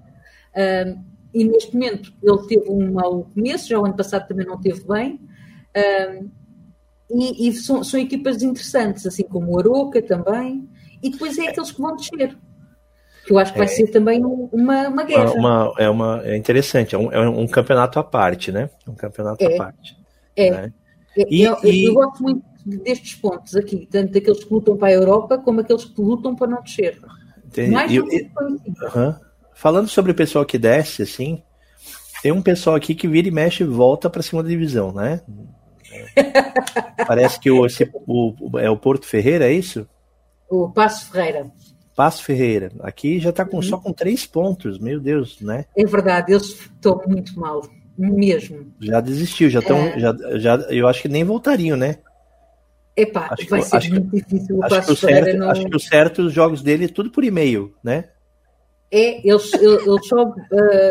Uh, 0.59 1.09
e 1.33 1.45
neste 1.45 1.73
momento 1.75 2.13
ele 2.21 2.47
teve 2.49 2.69
um 2.69 2.93
mau 2.93 3.31
começo, 3.35 3.69
já 3.69 3.79
o 3.79 3.85
ano 3.85 3.97
passado 3.97 4.27
também 4.27 4.47
não 4.47 4.61
teve 4.61 4.83
bem. 4.87 5.21
Um, 5.77 6.31
e, 7.11 7.49
e 7.49 7.53
são, 7.53 7.85
são, 7.85 8.01
equipas 8.01 8.43
interessantes, 8.43 9.07
assim 9.07 9.23
como 9.23 9.53
o 9.53 9.59
Aroca 9.59 10.03
também, 10.03 10.69
e 11.03 11.11
depois 11.11 11.39
é 11.39 11.49
aqueles 11.49 11.71
que 11.71 11.81
vão 11.81 11.97
descer. 11.97 12.37
Que 13.25 13.33
eu 13.33 13.39
acho 13.39 13.53
que 13.53 13.59
vai 13.59 13.67
é, 13.67 13.71
ser 13.71 13.87
também 13.89 14.25
uma, 14.25 14.89
uma 14.89 15.05
guerra. 15.05 15.33
Uma, 15.33 15.75
é, 15.79 15.89
uma, 15.89 16.23
é 16.25 16.37
interessante, 16.37 16.95
é 16.95 16.99
um, 16.99 17.13
é 17.13 17.29
um 17.29 17.47
campeonato 17.47 17.99
à 17.99 18.05
parte, 18.05 18.51
né? 18.51 18.71
Um 18.87 18.95
campeonato 18.95 19.45
é, 19.45 19.55
à 19.55 19.57
parte. 19.57 19.97
É. 20.35 20.51
Né? 20.51 20.73
é 21.17 21.27
e, 21.31 21.43
eu, 21.43 21.57
e... 21.63 21.89
eu 21.89 21.95
gosto 21.95 22.23
muito 22.23 22.43
destes 22.65 23.15
pontos 23.15 23.55
aqui, 23.57 23.89
tanto 23.91 24.13
daqueles 24.13 24.45
que 24.45 24.53
lutam 24.53 24.77
para 24.77 24.89
a 24.89 24.93
Europa 24.93 25.39
como 25.39 25.61
aqueles 25.61 25.85
que 25.85 26.01
lutam 26.01 26.35
para 26.35 26.49
não 26.49 26.63
descer. 26.63 26.99
Entendi. 27.47 27.71
Mais 27.71 27.91
e, 27.91 27.97
e, 27.97 28.31
Falando 29.59 29.89
sobre 29.89 30.13
o 30.13 30.15
pessoal 30.15 30.47
que 30.47 30.57
desce, 30.57 31.03
assim, 31.03 31.43
tem 32.23 32.31
um 32.31 32.41
pessoal 32.41 32.77
aqui 32.77 32.95
que 32.95 33.09
vira 33.09 33.27
e 33.27 33.31
mexe 33.33 33.65
e 33.65 33.67
volta 33.67 34.09
para 34.09 34.21
a 34.21 34.23
segunda 34.23 34.49
divisão, 34.49 34.93
né? 34.93 35.21
Parece 37.05 37.41
que 37.41 37.51
o, 37.51 37.67
esse, 37.67 37.91
o, 38.07 38.57
é 38.57 38.71
o 38.71 38.77
Porto 38.77 39.05
Ferreira, 39.05 39.49
é 39.49 39.53
isso? 39.53 39.85
O 40.49 40.69
Passo 40.69 41.11
Ferreira. 41.11 41.51
Passo 41.97 42.23
Ferreira. 42.23 42.71
Aqui 42.79 43.19
já 43.19 43.31
está 43.31 43.45
com, 43.45 43.57
uhum. 43.57 43.63
só 43.65 43.77
com 43.79 43.93
três 43.93 44.25
pontos, 44.25 44.79
meu 44.79 45.01
Deus, 45.01 45.41
né? 45.41 45.65
É 45.77 45.85
verdade, 45.85 46.35
eles 46.35 46.51
estão 46.51 47.03
muito 47.05 47.37
mal, 47.37 47.61
mesmo. 47.99 48.73
Já 48.81 49.01
desistiu, 49.01 49.51
já 49.51 49.59
estão. 49.59 49.77
É... 49.77 49.99
Já, 49.99 50.15
já, 50.37 50.55
eu 50.71 50.87
acho 50.87 51.03
que 51.03 51.09
nem 51.09 51.25
voltariam, 51.25 51.77
né? 51.77 51.99
Epá, 52.97 53.27
acho 53.33 53.49
vai 53.49 53.61
que, 53.61 53.67
ser 53.67 53.77
acho 53.77 53.91
muito 53.91 54.09
que, 54.09 54.23
difícil 54.23 54.57
o 54.57 54.65
acho 54.65 54.75
Passo 54.77 54.87
que 54.87 54.93
o 54.93 54.97
certo, 54.97 55.37
não... 55.37 55.51
Acho 55.51 55.65
que 55.65 55.77
o 55.77 55.81
certo, 55.81 56.23
os 56.23 56.33
jogos 56.33 56.63
dele, 56.63 56.87
tudo 56.87 57.11
por 57.11 57.25
e-mail, 57.25 57.75
né? 57.83 58.11
É, 58.91 59.27
eles, 59.29 59.53
eles, 59.55 60.07
só, 60.07 60.25
uh, 60.25 60.35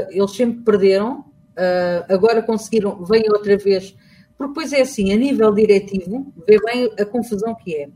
eles 0.10 0.32
sempre 0.32 0.64
perderam, 0.64 1.20
uh, 1.20 2.14
agora 2.14 2.44
conseguiram, 2.44 3.04
vêm 3.04 3.24
outra 3.30 3.58
vez, 3.58 3.96
porque 4.38 4.50
depois 4.50 4.72
é 4.72 4.82
assim, 4.82 5.12
a 5.12 5.16
nível 5.16 5.52
diretivo, 5.54 6.32
vê 6.48 6.60
bem 6.64 6.92
a 7.00 7.06
confusão 7.06 7.56
que 7.56 7.76
é. 7.76 7.90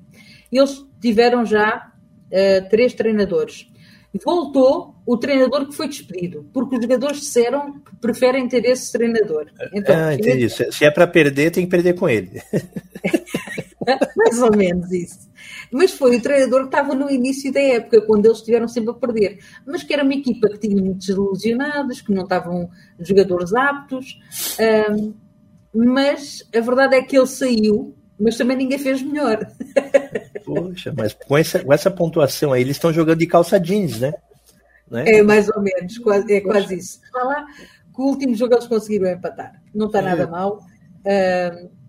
Eles 0.52 0.84
tiveram 1.00 1.46
já 1.46 1.92
uh, 2.28 2.70
três 2.70 2.94
treinadores. 2.94 3.68
Voltou 4.26 4.96
o 5.06 5.16
treinador 5.16 5.68
que 5.68 5.76
foi 5.76 5.88
despedido, 5.88 6.46
porque 6.52 6.76
os 6.76 6.82
jogadores 6.82 7.22
disseram 7.22 7.80
que 7.80 7.96
preferem 8.02 8.48
ter 8.48 8.66
esse 8.66 8.92
treinador. 8.92 9.46
Então, 9.74 9.96
ah, 9.96 10.14
entendi. 10.14 10.50
Se 10.50 10.84
é 10.84 10.92
para 10.92 11.08
perder, 11.08 11.52
tem 11.52 11.64
que 11.64 11.72
perder 11.72 11.94
com 11.94 12.10
ele. 12.10 12.42
Mais 14.16 14.42
ou 14.42 14.56
menos 14.56 14.92
isso. 14.92 15.30
Mas 15.72 15.92
foi 15.92 16.18
o 16.18 16.22
treinador 16.22 16.62
que 16.62 16.68
estava 16.68 16.94
no 16.94 17.10
início 17.10 17.52
da 17.52 17.62
época, 17.62 18.02
quando 18.02 18.26
eles 18.26 18.38
estiveram 18.38 18.68
sempre 18.68 18.92
a 18.92 18.94
perder. 18.94 19.40
Mas 19.66 19.84
que 19.84 19.94
era 19.94 20.04
uma 20.04 20.14
equipa 20.14 20.50
que 20.50 20.60
tinha 20.60 20.82
muitos 20.82 21.08
lesionados, 21.08 22.02
que 22.02 22.14
não 22.14 22.24
estavam 22.24 22.70
jogadores 23.00 23.54
aptos. 23.54 24.20
Um, 24.92 25.14
mas 25.74 26.44
a 26.56 26.60
verdade 26.60 26.96
é 26.96 27.02
que 27.02 27.18
ele 27.18 27.28
saiu, 27.28 27.96
mas 28.20 28.38
também 28.38 28.58
ninguém 28.58 28.78
fez 28.78 29.02
melhor. 29.02 29.40
Poxa, 30.46 30.94
mas 30.96 31.14
com 31.14 31.38
essa, 31.38 31.64
com 31.64 31.74
essa 31.74 31.90
pontuação 31.90 32.54
aí, 32.54 32.62
eles 32.62 32.76
estão 32.76 32.94
jogando 32.94 33.20
de 33.20 33.28
calça 33.28 33.60
jeans, 33.60 34.00
né? 34.00 34.14
né? 34.90 35.06
É 35.08 35.24
mais 35.24 35.50
ou 35.50 35.62
menos, 35.62 35.98
quase, 36.00 36.32
é 36.34 36.42
quase 36.42 36.76
isso. 36.76 37.00
Está 37.04 37.24
lá 37.24 37.46
que 37.94 38.02
o 38.02 38.06
último 38.06 38.36
jogo 38.36 38.54
eles 38.54 38.68
conseguiram 38.68 39.10
empatar. 39.10 39.54
Não 39.74 39.88
está 39.88 40.02
nada 40.02 40.24
é. 40.24 40.28
mal. 40.28 40.60
Um, 41.06 41.81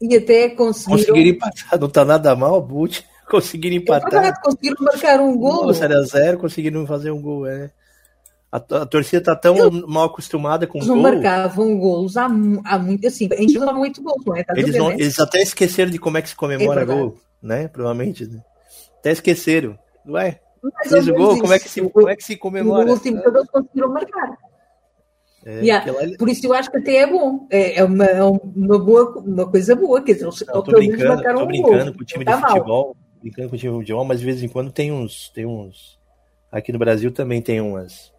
e 0.00 0.16
até 0.16 0.50
conseguiram. 0.50 0.98
Conseguiram 0.98 1.30
empatar, 1.30 1.80
não 1.80 1.88
está 1.88 2.04
nada 2.04 2.34
mal, 2.36 2.60
Butch. 2.60 3.02
Conseguiram 3.28 3.76
é 3.76 3.78
empatar. 3.80 4.40
Conseguiram 4.40 4.76
marcar 4.80 5.20
um 5.20 5.36
gol. 5.36 5.72
0 5.72 5.98
a 5.98 6.02
0 6.02 6.38
conseguiram 6.38 6.86
fazer 6.86 7.10
um 7.10 7.20
gol, 7.20 7.44
é. 7.44 7.72
A, 8.52 8.58
a 8.58 8.86
torcida 8.86 9.18
está 9.18 9.34
tão 9.34 9.56
mal 9.88 10.04
acostumada 10.04 10.64
com 10.66 10.78
eles 10.78 10.86
gol. 10.86 10.96
Eles 10.96 11.04
não 11.04 11.14
marcavam 11.14 11.76
golos 11.76 12.16
há, 12.16 12.26
há 12.26 12.78
muito. 12.78 13.06
Assim, 13.06 13.28
a 13.32 13.36
gente 13.36 13.58
não 13.58 13.74
muito 13.74 14.00
gols, 14.00 14.24
não 14.24 14.36
é? 14.36 14.44
Tá 14.44 14.54
eles, 14.56 14.76
não, 14.76 14.90
né? 14.90 14.94
eles 14.94 15.18
até 15.18 15.42
esqueceram 15.42 15.90
de 15.90 15.98
como 15.98 16.16
é 16.18 16.22
que 16.22 16.28
se 16.28 16.36
comemora 16.36 16.82
é 16.82 16.84
gol, 16.84 17.18
né? 17.42 17.66
Provavelmente. 17.66 18.26
Né? 18.26 18.40
Até 19.00 19.10
esqueceram. 19.10 19.76
Ué, 20.08 20.40
fez 20.88 21.08
o 21.08 21.14
gol, 21.14 21.38
como 21.40 21.52
é, 21.52 21.58
que 21.58 21.68
se, 21.68 21.80
como 21.80 22.08
é 22.08 22.14
que 22.14 22.24
se 22.24 22.36
comemora? 22.36 22.84
No 22.84 22.92
último, 22.92 23.20
todos 23.22 23.50
conseguiram 23.50 23.88
marcar. 23.88 24.38
É, 25.46 25.60
yeah. 25.60 25.86
Por 26.18 26.28
isso 26.28 26.44
eu 26.44 26.52
acho 26.52 26.68
que 26.68 26.78
até 26.78 26.96
é 26.96 27.06
bom. 27.06 27.46
É, 27.48 27.78
é 27.78 27.84
uma, 27.84 28.04
é 28.04 28.20
uma, 28.20 28.78
boa, 28.80 29.16
uma 29.20 29.48
coisa 29.48 29.76
boa. 29.76 30.02
Quer 30.02 30.14
dizer, 30.14 30.26
eles 30.26 30.44
não, 30.44 30.60
tô 30.60 30.72
brincando, 30.72 31.22
tô 31.22 31.42
um 31.42 31.46
brincando 31.46 31.94
com 31.94 32.02
o 32.02 32.04
time 32.04 32.24
tá 32.24 32.34
de 32.34 32.42
futebol. 32.42 32.96
Brincando 33.20 33.48
com 33.50 33.54
o 33.54 33.58
time 33.58 33.72
de 33.72 33.78
futebol, 33.78 34.04
mas 34.04 34.18
de 34.18 34.24
vez 34.24 34.42
em 34.42 34.48
quando 34.48 34.72
tem 34.72 34.90
uns. 34.90 35.30
Tem 35.30 35.46
uns. 35.46 36.00
Aqui 36.50 36.72
no 36.72 36.80
Brasil 36.80 37.12
também 37.12 37.40
tem 37.40 37.60
umas. 37.60 38.12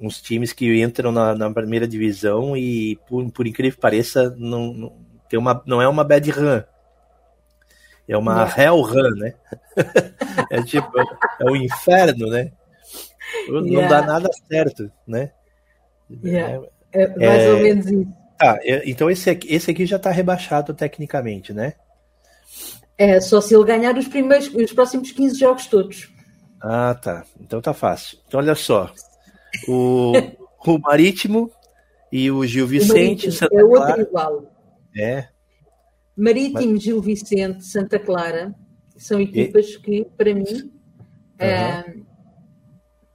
Uns 0.00 0.20
times 0.20 0.52
que 0.52 0.82
entram 0.82 1.12
na, 1.12 1.32
na 1.32 1.48
primeira 1.52 1.86
divisão 1.86 2.56
e, 2.56 2.98
por, 3.08 3.30
por 3.30 3.46
incrível 3.46 3.76
que 3.76 3.80
pareça, 3.80 4.34
não, 4.36 4.72
não, 4.72 4.92
tem 5.28 5.38
uma, 5.38 5.62
não 5.64 5.80
é 5.80 5.86
uma 5.86 6.02
bad 6.02 6.28
run. 6.28 6.62
É 8.08 8.16
uma 8.16 8.52
é. 8.56 8.64
hell 8.64 8.80
run, 8.80 9.10
né? 9.16 9.34
é 10.50 10.60
tipo, 10.62 10.90
é 10.98 11.44
o 11.44 11.54
inferno, 11.54 12.26
né? 12.26 12.50
Não 13.48 13.64
yeah. 13.64 13.88
dá 13.88 14.04
nada 14.04 14.28
certo, 14.48 14.90
né? 15.06 15.30
Yeah. 16.24 16.66
É, 16.92 17.02
é 17.02 17.08
mais 17.08 17.42
é... 17.42 17.52
ou 17.52 17.60
menos 17.60 17.86
isso. 17.86 18.20
Tá, 18.38 18.58
então 18.86 19.10
esse 19.10 19.28
aqui, 19.28 19.54
esse 19.54 19.70
aqui 19.70 19.84
já 19.84 19.96
está 19.96 20.10
rebaixado 20.10 20.72
tecnicamente, 20.72 21.52
né? 21.52 21.74
É, 22.96 23.20
só 23.20 23.40
se 23.40 23.54
ele 23.54 23.64
ganhar 23.64 23.96
os 23.96 24.08
primeiros, 24.08 24.48
os 24.54 24.72
próximos 24.72 25.12
15 25.12 25.38
jogos 25.38 25.66
todos. 25.66 26.10
Ah, 26.60 26.94
tá. 26.94 27.24
Então 27.40 27.60
tá 27.60 27.72
fácil. 27.72 28.18
Então 28.26 28.40
olha 28.40 28.54
só. 28.54 28.92
O, 29.68 30.12
o 30.66 30.78
Marítimo 30.78 31.50
e 32.12 32.30
o 32.30 32.44
Gil 32.46 32.66
Vicente, 32.66 33.28
o 33.28 33.32
Santa 33.32 33.60
é 33.60 33.64
outro 33.64 33.78
Clara. 33.78 34.02
igual. 34.02 34.44
É. 34.96 35.28
Marítimo, 36.16 36.72
Mas... 36.72 36.82
Gil 36.82 37.00
Vicente, 37.00 37.64
Santa 37.64 37.98
Clara 37.98 38.54
são 38.96 39.20
equipas 39.20 39.66
e... 39.66 39.80
que, 39.80 40.06
para 40.16 40.34
mim, 40.34 40.44
uhum. 40.44 40.70
é, 41.38 41.94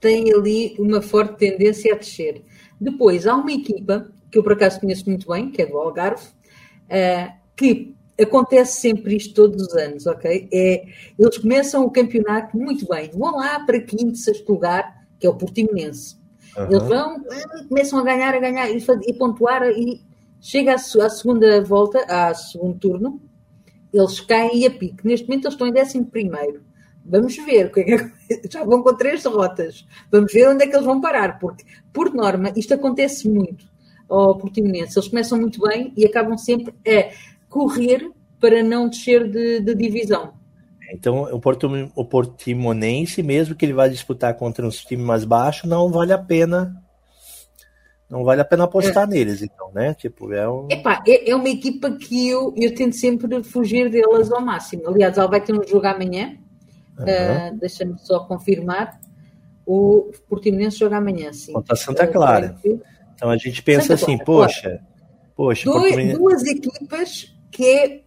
têm 0.00 0.32
ali 0.32 0.74
uma 0.78 1.00
forte 1.00 1.36
tendência 1.36 1.94
a 1.94 1.96
descer. 1.96 2.44
Depois, 2.80 3.26
há 3.26 3.34
uma 3.34 3.52
equipa, 3.52 4.10
que 4.30 4.38
eu 4.38 4.42
por 4.42 4.52
acaso 4.52 4.80
conheço 4.80 5.08
muito 5.08 5.28
bem, 5.30 5.50
que 5.50 5.62
é 5.62 5.66
do 5.66 5.78
Algarve, 5.78 6.26
uh, 6.26 7.32
que 7.56 7.94
acontece 8.20 8.80
sempre 8.80 9.16
isto 9.16 9.34
todos 9.34 9.62
os 9.62 9.74
anos, 9.74 10.06
ok? 10.06 10.48
É, 10.52 10.86
eles 11.18 11.38
começam 11.38 11.84
o 11.84 11.90
campeonato 11.90 12.56
muito 12.56 12.86
bem, 12.88 13.10
vão 13.12 13.36
lá 13.36 13.60
para 13.60 13.80
quinto, 13.80 14.16
sexto 14.16 14.50
lugar, 14.52 15.06
que 15.18 15.26
é 15.26 15.30
o 15.30 15.34
Portimonense. 15.34 16.16
Uhum. 16.56 16.64
Eles 16.64 16.82
vão, 16.82 17.16
eh, 17.30 17.64
começam 17.68 17.98
a 17.98 18.02
ganhar, 18.02 18.34
a 18.34 18.38
ganhar 18.38 18.70
e, 18.70 18.78
e 19.06 19.12
pontuar 19.14 19.62
e 19.70 20.00
chega 20.40 20.72
à, 20.72 20.74
à, 20.74 21.10
segunda 21.10 21.62
volta, 21.62 22.04
ao 22.08 22.34
segundo 22.34 22.78
turno, 22.78 23.20
eles 23.92 24.20
caem 24.20 24.58
e 24.60 24.66
a 24.66 24.70
pique. 24.70 25.06
Neste 25.06 25.26
momento 25.26 25.44
eles 25.44 25.54
estão 25.54 25.66
em 25.66 25.72
décimo 25.72 26.06
primeiro. 26.06 26.62
Vamos 27.04 27.36
ver, 27.36 27.70
é 27.76 28.10
já 28.50 28.64
vão 28.64 28.82
com 28.82 28.94
três 28.94 29.22
derrotas. 29.22 29.86
Vamos 30.10 30.32
ver 30.32 30.48
onde 30.48 30.64
é 30.64 30.66
que 30.66 30.74
eles 30.74 30.86
vão 30.86 31.00
parar, 31.00 31.38
porque, 31.38 31.64
por 31.92 32.12
norma, 32.14 32.52
isto 32.56 32.74
acontece 32.74 33.28
muito 33.28 33.66
ao 34.08 34.36
Portimonense. 34.36 34.98
Eles 34.98 35.08
começam 35.08 35.38
muito 35.38 35.60
bem 35.60 35.92
e 35.96 36.04
acabam 36.04 36.36
sempre 36.36 36.74
a 36.86 37.10
correr 37.48 38.10
para 38.40 38.62
não 38.62 38.88
descer 38.88 39.28
de, 39.30 39.60
de 39.60 39.74
divisão. 39.74 40.34
Então, 40.92 41.22
o, 41.22 41.40
Porto, 41.40 41.68
o 41.94 42.04
Portimonense, 42.04 43.22
mesmo 43.22 43.54
que 43.54 43.64
ele 43.64 43.72
vá 43.72 43.88
disputar 43.88 44.34
contra 44.34 44.66
uns 44.66 44.84
times 44.84 45.04
mais 45.04 45.24
baixos, 45.24 45.68
não 45.68 45.90
vale 45.90 46.12
a 46.12 46.18
pena. 46.18 46.80
Não 48.08 48.22
vale 48.22 48.40
a 48.40 48.44
pena 48.44 48.64
apostar 48.64 49.02
é. 49.02 49.06
neles, 49.08 49.42
então, 49.42 49.68
né? 49.74 49.92
Tipo, 49.94 50.32
é, 50.32 50.48
um... 50.48 50.68
Epá, 50.70 51.02
é, 51.06 51.30
é 51.30 51.34
uma 51.34 51.48
equipa 51.48 51.90
que 51.90 52.28
eu, 52.28 52.54
eu 52.56 52.72
tento 52.72 52.94
sempre 52.94 53.42
fugir 53.42 53.90
delas 53.90 54.30
ao 54.30 54.40
máximo. 54.40 54.88
Aliás, 54.88 55.18
ela 55.18 55.26
vai 55.26 55.40
ter 55.40 55.52
um 55.52 55.66
jogo 55.66 55.86
amanhã, 55.86 56.36
Uhum. 56.98 57.04
Uh, 57.04 57.58
Deixa-me 57.58 57.98
só 57.98 58.20
confirmar. 58.20 58.98
O 59.66 60.12
Portimonense 60.28 60.78
joga 60.78 60.98
amanhã, 60.98 61.32
sim. 61.32 61.52
Contra 61.52 61.74
Santa 61.74 62.06
Clara. 62.06 62.56
Então 63.14 63.30
a 63.30 63.36
gente 63.36 63.62
pensa 63.62 63.96
Santa 63.96 64.12
assim, 64.12 64.18
Clara, 64.18 64.24
poxa, 64.24 64.62
claro. 64.62 64.80
poxa. 65.34 65.64
Dois, 65.64 65.82
Portimonense... 65.82 66.18
Duas 66.18 66.44
equipas 66.44 67.36
que 67.50 67.64
é, 67.64 68.02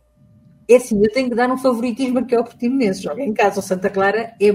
é 0.70 0.76
assim, 0.78 1.04
eu 1.04 1.12
tenho 1.12 1.30
que 1.30 1.36
dar 1.36 1.52
um 1.52 1.58
favoritismo 1.58 2.26
que 2.26 2.34
é 2.34 2.40
o 2.40 2.44
Portimonense. 2.44 3.04
Joga 3.04 3.22
em 3.22 3.34
casa. 3.34 3.60
O 3.60 3.64
Santa 3.64 3.90
Clara 3.90 4.34
é, 4.42 4.48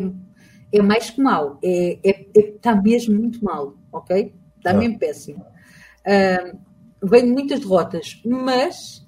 é 0.73 0.83
mais 0.83 1.11
que 1.11 1.21
mal. 1.21 1.59
Está 1.63 1.69
é, 1.69 1.99
é, 2.05 2.27
é, 2.37 2.53
tá 2.61 2.75
mesmo 2.75 3.19
muito 3.19 3.45
mal, 3.45 3.75
ok? 3.93 4.35
Está 4.57 4.71
ah. 4.71 4.75
mesmo 4.75 4.99
péssimo. 4.99 5.45
Uh, 6.07 6.59
vem 7.07 7.27
muitas 7.27 7.61
derrotas, 7.61 8.21
mas, 8.25 9.07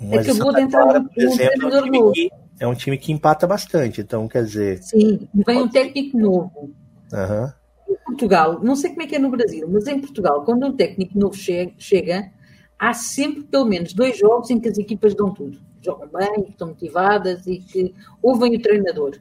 mas 0.00 0.28
acabou 0.28 0.52
de 0.54 0.62
entrar 0.62 0.82
Clara, 0.82 1.00
um 1.00 1.22
exemplo, 1.22 1.58
treinador 1.58 1.90
novo. 1.90 2.12
Que 2.12 2.30
é 2.58 2.66
um 2.66 2.74
time 2.74 2.96
que 2.96 3.12
empata 3.12 3.46
bastante, 3.46 4.00
então 4.00 4.28
quer 4.28 4.44
dizer. 4.44 4.82
Sim, 4.82 5.28
vem 5.46 5.62
um 5.62 5.68
técnico 5.68 6.18
novo. 6.18 6.70
Uhum. 7.12 7.52
Em 7.88 7.96
Portugal, 8.04 8.60
não 8.62 8.76
sei 8.76 8.90
como 8.90 9.02
é 9.02 9.06
que 9.06 9.16
é 9.16 9.18
no 9.18 9.30
Brasil, 9.30 9.68
mas 9.70 9.86
em 9.86 10.00
Portugal, 10.00 10.44
quando 10.44 10.66
um 10.66 10.76
técnico 10.76 11.18
novo 11.18 11.36
chega, 11.36 12.30
há 12.78 12.92
sempre 12.92 13.42
pelo 13.44 13.66
menos 13.66 13.92
dois 13.92 14.18
jogos 14.18 14.50
em 14.50 14.60
que 14.60 14.68
as 14.68 14.78
equipas 14.78 15.14
dão 15.14 15.32
tudo. 15.32 15.58
Jogam 15.82 16.08
bem, 16.08 16.48
estão 16.48 16.68
motivadas 16.68 17.46
e 17.46 17.58
que 17.58 17.94
ouvem 18.22 18.56
o 18.56 18.62
treinador. 18.62 19.18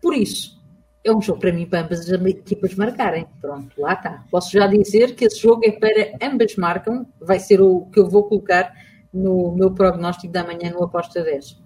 Por 0.00 0.14
isso, 0.14 0.60
é 1.02 1.12
um 1.12 1.20
jogo 1.20 1.40
para 1.40 1.52
mim 1.52 1.66
para 1.66 1.80
ambas 1.80 2.00
as 2.00 2.08
equipas 2.08 2.74
marcarem. 2.74 3.26
Pronto, 3.40 3.80
lá 3.80 3.94
está. 3.94 4.24
Posso 4.30 4.52
já 4.52 4.66
dizer 4.66 5.14
que 5.14 5.24
esse 5.24 5.40
jogo 5.40 5.62
é 5.64 5.72
para 5.72 6.12
ambas 6.22 6.54
marcam, 6.56 7.06
vai 7.20 7.40
ser 7.40 7.60
o 7.60 7.86
que 7.86 7.98
eu 7.98 8.08
vou 8.08 8.24
colocar 8.24 8.72
no 9.12 9.52
meu 9.52 9.72
prognóstico 9.72 10.32
da 10.32 10.44
manhã 10.44 10.70
no 10.70 10.84
Aposta 10.84 11.22
10. 11.22 11.60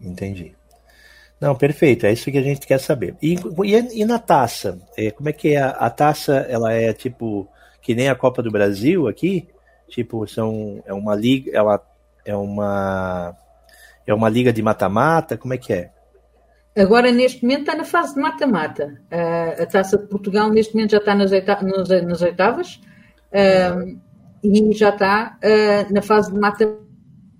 Entendi. 0.00 0.54
Não, 1.40 1.54
perfeito, 1.54 2.04
é 2.04 2.12
isso 2.12 2.30
que 2.30 2.38
a 2.38 2.42
gente 2.42 2.66
quer 2.66 2.78
saber. 2.78 3.16
E, 3.22 3.34
e, 3.34 4.00
e 4.00 4.04
na 4.04 4.18
taça? 4.18 4.80
É, 4.96 5.10
como 5.10 5.28
é 5.28 5.32
que 5.32 5.54
é? 5.54 5.58
A, 5.58 5.70
a, 5.70 5.90
taça, 5.90 6.46
ela 6.48 6.72
é 6.72 6.92
tipo, 6.92 7.48
que 7.80 7.94
nem 7.94 8.08
a 8.08 8.14
Copa 8.14 8.42
do 8.42 8.50
Brasil 8.50 9.06
aqui? 9.06 9.48
Tipo, 9.88 10.26
são, 10.26 10.82
é 10.84 10.92
uma 10.92 11.14
liga, 11.14 11.50
ela 11.54 11.80
é 12.24 12.34
uma, 12.34 13.36
é 14.06 14.12
uma 14.12 14.28
liga 14.28 14.52
de 14.52 14.62
mata-mata, 14.62 15.38
como 15.38 15.54
é 15.54 15.58
que 15.58 15.72
é? 15.72 15.90
Agora, 16.76 17.10
neste 17.10 17.42
momento, 17.42 17.60
está 17.60 17.74
na 17.74 17.84
fase 17.84 18.14
de 18.14 18.20
mata-mata. 18.20 19.00
Uh, 19.10 19.62
a 19.62 19.66
Taça 19.66 19.96
de 19.96 20.06
Portugal, 20.06 20.50
neste 20.50 20.74
momento, 20.74 20.90
já 20.90 20.98
está 20.98 21.14
nas, 21.14 21.32
oita 21.32 21.58
nas 21.62 22.22
oitavas 22.22 22.80
uh, 23.32 23.98
e 24.42 24.72
já 24.74 24.90
está 24.90 25.38
uh, 25.42 25.92
na 25.92 26.02
fase 26.02 26.32
de 26.32 26.38
mata-mata 26.38 26.87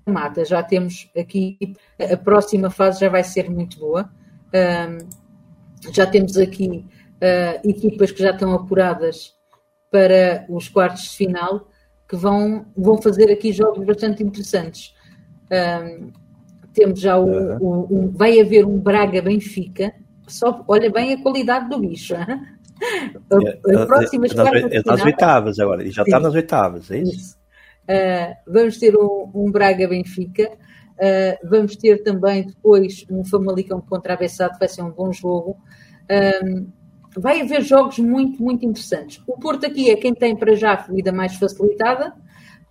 mata. 0.08 0.44
Já 0.44 0.62
temos 0.62 1.10
aqui, 1.16 1.58
a 1.98 2.16
próxima 2.16 2.70
fase 2.70 3.00
já 3.00 3.08
vai 3.08 3.22
ser 3.22 3.50
muito 3.50 3.78
boa. 3.78 4.10
Um, 4.54 5.08
já 5.92 6.06
temos 6.06 6.36
aqui 6.36 6.84
uh, 7.16 7.68
equipas 7.68 8.10
que 8.10 8.22
já 8.22 8.30
estão 8.30 8.52
apuradas 8.52 9.34
para 9.90 10.44
os 10.48 10.68
quartos 10.68 11.04
de 11.04 11.16
final, 11.16 11.68
que 12.08 12.16
vão, 12.16 12.66
vão 12.76 13.00
fazer 13.00 13.30
aqui 13.30 13.52
jogos 13.52 13.84
bastante 13.84 14.22
interessantes. 14.22 14.94
Um, 15.50 16.10
temos 16.72 17.00
já 17.00 17.18
o, 17.18 17.56
o, 17.58 17.86
o, 17.90 18.10
Vai 18.12 18.40
haver 18.40 18.64
um 18.64 18.78
Braga-Benfica. 18.78 19.92
Só 20.26 20.64
olha 20.68 20.90
bem 20.90 21.14
a 21.14 21.22
qualidade 21.22 21.68
do 21.68 21.78
bicho. 21.78 22.14
A, 22.14 22.22
a 22.22 23.86
próxima 23.86 24.26
é, 24.26 24.76
é, 24.76 24.78
é 24.78 24.82
nas 24.84 25.04
oitavas 25.04 25.58
agora, 25.58 25.82
e 25.82 25.90
já 25.90 26.02
está 26.02 26.20
nas 26.20 26.34
oitavas, 26.34 26.90
é 26.90 26.98
isso? 26.98 27.16
isso. 27.16 27.38
Uh, 27.88 28.36
vamos 28.46 28.76
ter 28.76 28.94
um, 28.96 29.30
um 29.34 29.50
Braga-Benfica. 29.50 30.50
Uh, 30.50 31.48
vamos 31.48 31.74
ter 31.76 32.02
também 32.02 32.46
depois 32.46 33.06
um 33.10 33.24
Famalicão 33.24 33.80
contra 33.80 34.12
a 34.12 34.16
Bessade, 34.16 34.58
vai 34.58 34.68
ser 34.68 34.82
um 34.82 34.90
bom 34.90 35.10
jogo. 35.10 35.56
Um, 36.44 36.70
vai 37.16 37.40
haver 37.40 37.62
jogos 37.62 37.98
muito, 37.98 38.42
muito 38.42 38.66
interessantes. 38.66 39.22
O 39.26 39.38
Porto 39.38 39.66
aqui 39.66 39.90
é 39.90 39.96
quem 39.96 40.14
tem 40.14 40.36
para 40.36 40.54
já 40.54 40.74
a 40.74 40.92
vida 40.92 41.10
mais 41.10 41.34
facilitada, 41.36 42.12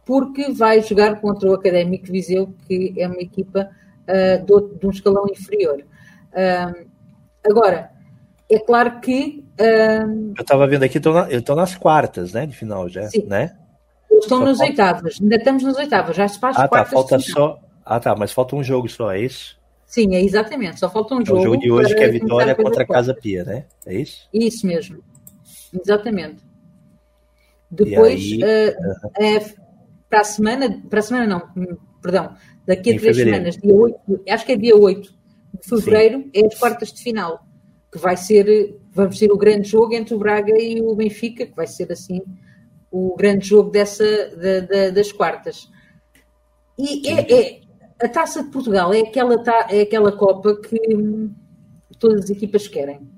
porque 0.06 0.52
vai 0.52 0.82
jogar 0.82 1.20
contra 1.20 1.50
o 1.50 1.54
Académico 1.54 2.12
Viseu, 2.12 2.54
que 2.68 2.94
é 2.98 3.08
uma 3.08 3.22
equipa 3.22 3.70
uh, 4.08 4.46
do, 4.46 4.76
de 4.78 4.86
um 4.86 4.92
escalão 4.92 5.26
inferior. 5.32 5.84
agora, 7.44 7.90
é 8.50 8.60
claro 8.60 9.00
que. 9.00 9.44
eu 9.58 10.42
estava 10.42 10.68
vendo 10.68 10.84
aqui, 10.84 11.02
eu 11.32 11.40
estou 11.40 11.56
nas 11.56 11.76
quartas, 11.76 12.34
né? 12.34 12.46
De 12.46 12.56
final 12.56 12.88
já, 12.88 13.10
Sim. 13.10 13.26
né? 13.26 13.58
Estão 14.28 14.40
nas 14.46 14.58
falta... 14.58 14.72
oitavas, 14.72 15.18
ainda 15.22 15.36
estamos 15.36 15.64
nas 15.64 15.78
oitavas, 15.78 16.16
já 16.16 16.28
se 16.28 16.40
faz 16.40 16.58
Ah, 16.58 16.68
tá, 16.68 16.86
falta 16.86 17.20
só. 17.20 17.60
Ah, 17.86 18.00
tá, 18.00 18.16
mas 18.16 18.32
falta 18.32 18.56
um 18.56 18.64
jogo 18.64 18.88
só, 18.90 19.12
é 19.12 19.22
isso? 19.22 19.58
Sim, 19.86 20.14
é 20.16 20.22
exatamente, 20.22 20.80
só 20.80 20.90
falta 20.90 21.16
um 21.16 21.26
jogo. 21.26 21.40
É 21.40 21.42
o 21.42 21.44
jogo 21.46 21.58
de 21.58 21.72
hoje 21.72 21.96
que 21.96 22.04
é 22.04 22.10
Vitória 22.10 22.54
contra 22.56 22.84
a 22.84 22.88
Casa 22.88 23.14
Pia, 23.14 23.44
né? 23.46 23.66
É 23.86 23.96
isso? 23.96 24.28
Isso 24.34 24.68
mesmo, 24.68 25.02
exatamente. 25.74 26.44
Depois, 27.72 28.22
aí, 28.22 28.42
uh, 28.44 29.68
para 30.10 30.22
a 30.22 30.24
semana, 30.24 30.84
para 30.90 31.00
a 31.00 31.02
semana 31.02 31.28
não, 31.28 31.50
hum, 31.56 31.78
perdão, 32.02 32.34
daqui 32.66 32.94
a 32.94 33.00
três 33.00 33.18
fevereiro. 33.18 33.32
semanas, 33.32 33.58
dia 33.58 33.74
8, 33.74 34.24
acho 34.30 34.46
que 34.46 34.52
é 34.52 34.58
dia 34.58 34.76
8 34.76 35.10
de 35.62 35.70
fevereiro, 35.70 36.20
Sim. 36.24 36.32
é 36.34 36.46
as 36.46 36.60
quartas 36.60 36.92
de 36.92 37.02
final, 37.02 37.46
que 37.92 37.98
vai 37.98 38.18
ser, 38.18 38.78
vamos 38.92 39.18
ter 39.18 39.32
o 39.32 39.38
grande 39.38 39.70
jogo 39.70 39.94
entre 39.94 40.14
o 40.14 40.20
Braga 40.20 40.54
e 40.58 40.82
o 40.82 40.94
Benfica, 40.96 41.46
que 41.46 41.56
vai 41.56 41.68
ser 41.68 41.92
assim 41.92 42.22
o 42.92 43.16
grande 43.16 43.48
jogo 43.48 43.70
dessa, 43.70 44.06
da, 44.36 44.60
da, 44.62 44.90
das 44.92 45.12
quartas. 45.12 45.70
E 46.78 47.08
é, 47.10 47.34
é, 47.34 47.62
a 48.00 48.08
Taça 48.08 48.44
de 48.44 48.50
Portugal 48.50 48.94
é 48.94 49.00
aquela, 49.00 49.36
é 49.70 49.82
aquela 49.82 50.12
Copa 50.12 50.56
que 50.62 50.80
todas 52.00 52.26
as 52.26 52.30
equipas 52.30 52.68
querem. 52.68 53.10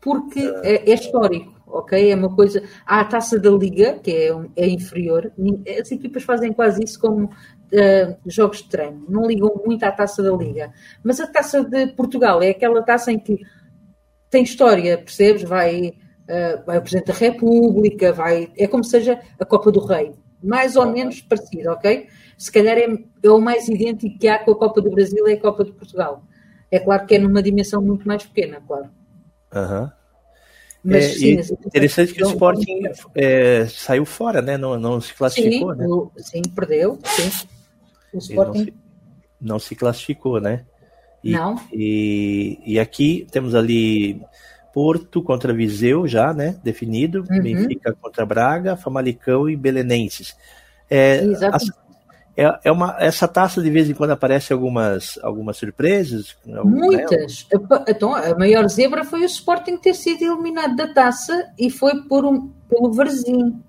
Porque 0.00 0.40
é, 0.62 0.90
é 0.90 0.94
histórico, 0.94 1.54
ok? 1.66 2.10
É 2.10 2.14
uma 2.14 2.34
coisa. 2.34 2.62
Há 2.86 3.00
a 3.00 3.04
taça 3.04 3.38
da 3.38 3.50
Liga, 3.50 3.98
que 4.02 4.10
é, 4.10 4.30
é 4.56 4.68
inferior. 4.68 5.32
As 5.80 5.90
equipas 5.90 6.22
fazem 6.22 6.52
quase 6.52 6.84
isso 6.84 7.00
como 7.00 7.24
uh, 7.24 8.16
jogos 8.26 8.58
de 8.58 8.68
treino. 8.68 9.04
Não 9.08 9.26
ligam 9.26 9.62
muito 9.64 9.82
à 9.82 9.90
taça 9.90 10.22
da 10.22 10.30
Liga. 10.30 10.72
Mas 11.02 11.20
a 11.20 11.26
taça 11.26 11.64
de 11.64 11.86
Portugal 11.88 12.42
é 12.42 12.50
aquela 12.50 12.82
taça 12.82 13.12
em 13.12 13.18
que 13.18 13.40
tem 14.28 14.42
história, 14.42 14.98
percebes? 14.98 15.42
Vai, 15.42 15.94
uh, 16.28 16.64
vai 16.64 16.78
o 16.78 16.82
Presidente 16.82 17.06
da 17.06 17.14
República, 17.14 18.12
vai. 18.12 18.50
É 18.56 18.66
como 18.66 18.84
seja 18.84 19.20
a 19.38 19.44
Copa 19.44 19.70
do 19.70 19.80
Rei. 19.80 20.12
Mais 20.42 20.76
ou 20.76 20.86
menos 20.86 21.22
parecido, 21.22 21.70
ok? 21.70 22.06
Se 22.36 22.52
calhar 22.52 22.76
é, 22.76 22.86
é 23.22 23.30
o 23.30 23.40
mais 23.40 23.68
idêntico 23.68 24.18
que 24.18 24.28
há 24.28 24.38
com 24.38 24.50
a 24.50 24.58
Copa 24.58 24.80
do 24.82 24.90
Brasil, 24.90 25.26
é 25.26 25.32
a 25.32 25.40
Copa 25.40 25.64
de 25.64 25.72
Portugal. 25.72 26.22
É 26.70 26.78
claro 26.78 27.06
que 27.06 27.14
é 27.14 27.18
numa 27.18 27.42
dimensão 27.42 27.80
muito 27.80 28.06
mais 28.06 28.24
pequena, 28.24 28.60
claro. 28.66 28.90
Uhum. 29.54 29.90
Mas, 30.84 31.04
é, 31.04 31.08
sim, 31.08 31.56
interessante 31.64 32.12
que 32.12 32.22
o 32.22 32.28
Sporting 32.28 32.82
é, 33.14 33.66
saiu 33.66 34.04
fora, 34.04 34.42
né? 34.42 34.58
Não, 34.58 34.78
não 34.78 35.00
se 35.00 35.14
classificou, 35.14 35.72
sim, 35.72 35.78
né? 35.78 35.86
O, 35.86 36.12
sim, 36.18 36.42
perdeu. 36.54 36.98
Sim. 37.04 37.48
O 38.12 38.18
Sporting 38.18 38.58
não 38.58 38.64
se, 38.64 38.74
não 39.40 39.58
se, 39.58 39.74
classificou, 39.74 40.40
né? 40.40 40.66
E, 41.22 41.32
não. 41.32 41.56
E, 41.72 42.60
e 42.66 42.78
aqui 42.78 43.26
temos 43.30 43.54
ali 43.54 44.20
Porto 44.74 45.22
contra 45.22 45.54
Viseu 45.54 46.04
já, 46.08 46.34
né? 46.34 46.56
Definido. 46.64 47.24
Uhum. 47.30 47.40
Benfica 47.40 47.96
contra 48.00 48.26
Braga, 48.26 48.76
Famalicão 48.76 49.48
e 49.48 49.54
Belenenses. 49.54 50.36
É, 50.90 51.22
Exatamente. 51.22 51.72
É, 52.36 52.58
é 52.64 52.72
uma, 52.72 52.96
essa 52.98 53.28
taça 53.28 53.62
de 53.62 53.70
vez 53.70 53.88
em 53.88 53.94
quando 53.94 54.10
aparece 54.10 54.52
algumas, 54.52 55.16
algumas 55.22 55.56
surpresas? 55.56 56.36
Muitas. 56.44 57.46
Né? 57.52 57.84
Então, 57.88 58.12
a 58.12 58.36
maior 58.36 58.68
zebra 58.68 59.04
foi 59.04 59.20
o 59.20 59.26
Sporting 59.26 59.76
ter 59.76 59.94
sido 59.94 60.24
eliminado 60.24 60.74
da 60.74 60.92
taça 60.92 61.52
e 61.56 61.70
foi 61.70 62.02
por 62.08 62.24
um, 62.24 62.50
pelo 62.68 62.92
Varzim. 62.92 63.62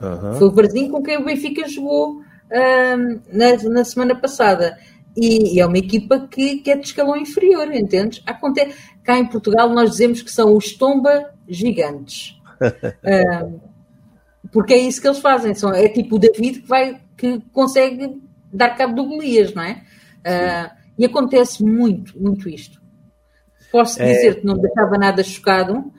Uhum. 0.00 0.34
Foi 0.38 0.46
o 0.46 0.52
Varzim 0.52 0.88
com 0.88 1.02
quem 1.02 1.18
o 1.18 1.24
Benfica 1.24 1.66
jogou 1.66 2.20
uh, 2.20 3.20
na, 3.32 3.70
na 3.70 3.84
semana 3.84 4.14
passada. 4.14 4.78
E, 5.16 5.54
e, 5.54 5.60
é 5.60 5.66
uma 5.66 5.78
equipa 5.78 6.26
que, 6.28 6.58
que 6.58 6.70
é 6.70 6.76
de 6.76 6.86
escalão 6.86 7.16
inferior, 7.16 7.72
entendes? 7.72 8.22
Acontece, 8.26 8.76
cá 9.02 9.16
em 9.16 9.26
Portugal 9.26 9.68
nós 9.70 9.92
dizemos 9.92 10.22
que 10.22 10.30
são 10.30 10.56
os 10.56 10.72
tomba 10.72 11.30
gigantes. 11.48 12.36
uh, 12.60 13.60
porque 14.50 14.74
é 14.74 14.78
isso 14.78 15.00
que 15.00 15.06
eles 15.06 15.20
fazem. 15.20 15.54
São, 15.54 15.72
é 15.72 15.88
tipo 15.88 16.16
o 16.16 16.18
David 16.18 16.60
que 16.60 16.68
vai 16.68 17.00
que 17.16 17.40
consegue 17.52 18.20
dar 18.52 18.76
cabo 18.76 18.94
do 18.94 19.08
Golias, 19.08 19.54
não 19.54 19.62
é? 19.62 19.82
Uh, 20.26 20.74
e 20.98 21.04
acontece 21.04 21.64
muito, 21.64 22.20
muito 22.20 22.48
isto. 22.48 22.80
Posso 23.70 24.02
é... 24.02 24.12
dizer 24.12 24.40
que 24.40 24.46
não 24.46 24.56
deixava 24.56 24.98
nada 24.98 25.22
chocado 25.22 25.92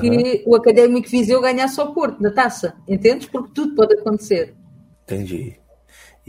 que 0.00 0.42
o 0.46 0.54
Académico 0.54 1.08
Viseu 1.08 1.40
ganhasse 1.40 1.80
ao 1.80 1.94
Porto 1.94 2.22
na 2.22 2.30
taça, 2.30 2.74
entendes? 2.86 3.26
Porque 3.26 3.52
tudo 3.54 3.74
pode 3.74 3.94
acontecer. 3.94 4.54
Entendi. 5.04 5.58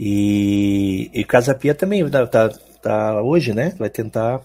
E, 0.02 1.10
e 1.12 1.22
Casa 1.24 1.54
Pia 1.54 1.74
também 1.74 2.02
está 2.06 2.26
tá, 2.26 2.48
tá 2.80 3.22
hoje, 3.22 3.52
né? 3.52 3.74
Vai 3.78 3.90
tentar 3.90 4.40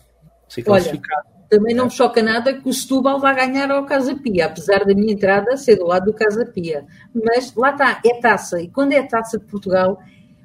se 0.49 0.61
classificar. 0.61 1.17
Olha, 1.25 1.47
também 1.49 1.73
não 1.73 1.85
me 1.85 1.91
choca 1.91 2.21
nada 2.21 2.53
que 2.53 2.67
o 2.67 2.73
Setúbal 2.73 3.21
vá 3.21 3.31
ganhar 3.31 3.71
ao 3.71 3.85
Casa 3.85 4.13
Pia, 4.17 4.47
apesar 4.47 4.79
da 4.79 4.93
minha 4.93 5.13
entrada 5.13 5.55
ser 5.55 5.77
do 5.77 5.85
lado 5.85 6.07
do 6.07 6.13
Casa 6.13 6.45
Pia. 6.45 6.83
Mas 7.13 7.55
lá 7.55 7.71
está, 7.71 8.01
é 8.05 8.19
taça. 8.19 8.61
E 8.61 8.67
quando 8.67 8.91
é 8.91 9.03
taça 9.03 9.39
de 9.39 9.45
Portugal, 9.45 9.97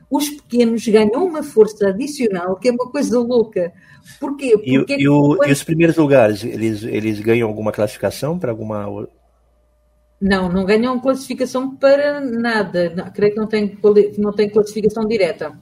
os 0.09 0.29
pequenos 0.29 0.87
ganham 0.87 1.27
uma 1.27 1.42
força 1.42 1.88
adicional 1.88 2.55
que 2.55 2.68
é 2.68 2.70
uma 2.70 2.88
coisa 2.88 3.18
louca. 3.18 3.73
Porquê? 4.20 4.53
Porque 4.57 4.94
e, 4.94 5.03
e, 5.03 5.09
o, 5.09 5.35
quando... 5.37 5.49
e 5.49 5.53
os 5.53 5.64
primeiros 5.64 5.96
lugares, 5.96 6.44
eles, 6.44 6.85
eles 6.85 7.18
ganham 7.18 7.49
alguma 7.49 7.73
classificação 7.73 8.38
para 8.38 8.53
alguma. 8.53 9.09
Não, 10.20 10.50
não 10.50 10.64
ganham 10.64 11.00
classificação 11.00 11.76
para 11.76 12.20
nada. 12.20 12.90
Não, 12.94 13.11
creio 13.11 13.33
que 13.33 13.40
não 13.40 13.46
tem, 13.46 13.78
não 14.18 14.33
tem 14.33 14.50
classificação 14.50 15.06
direta. 15.06 15.59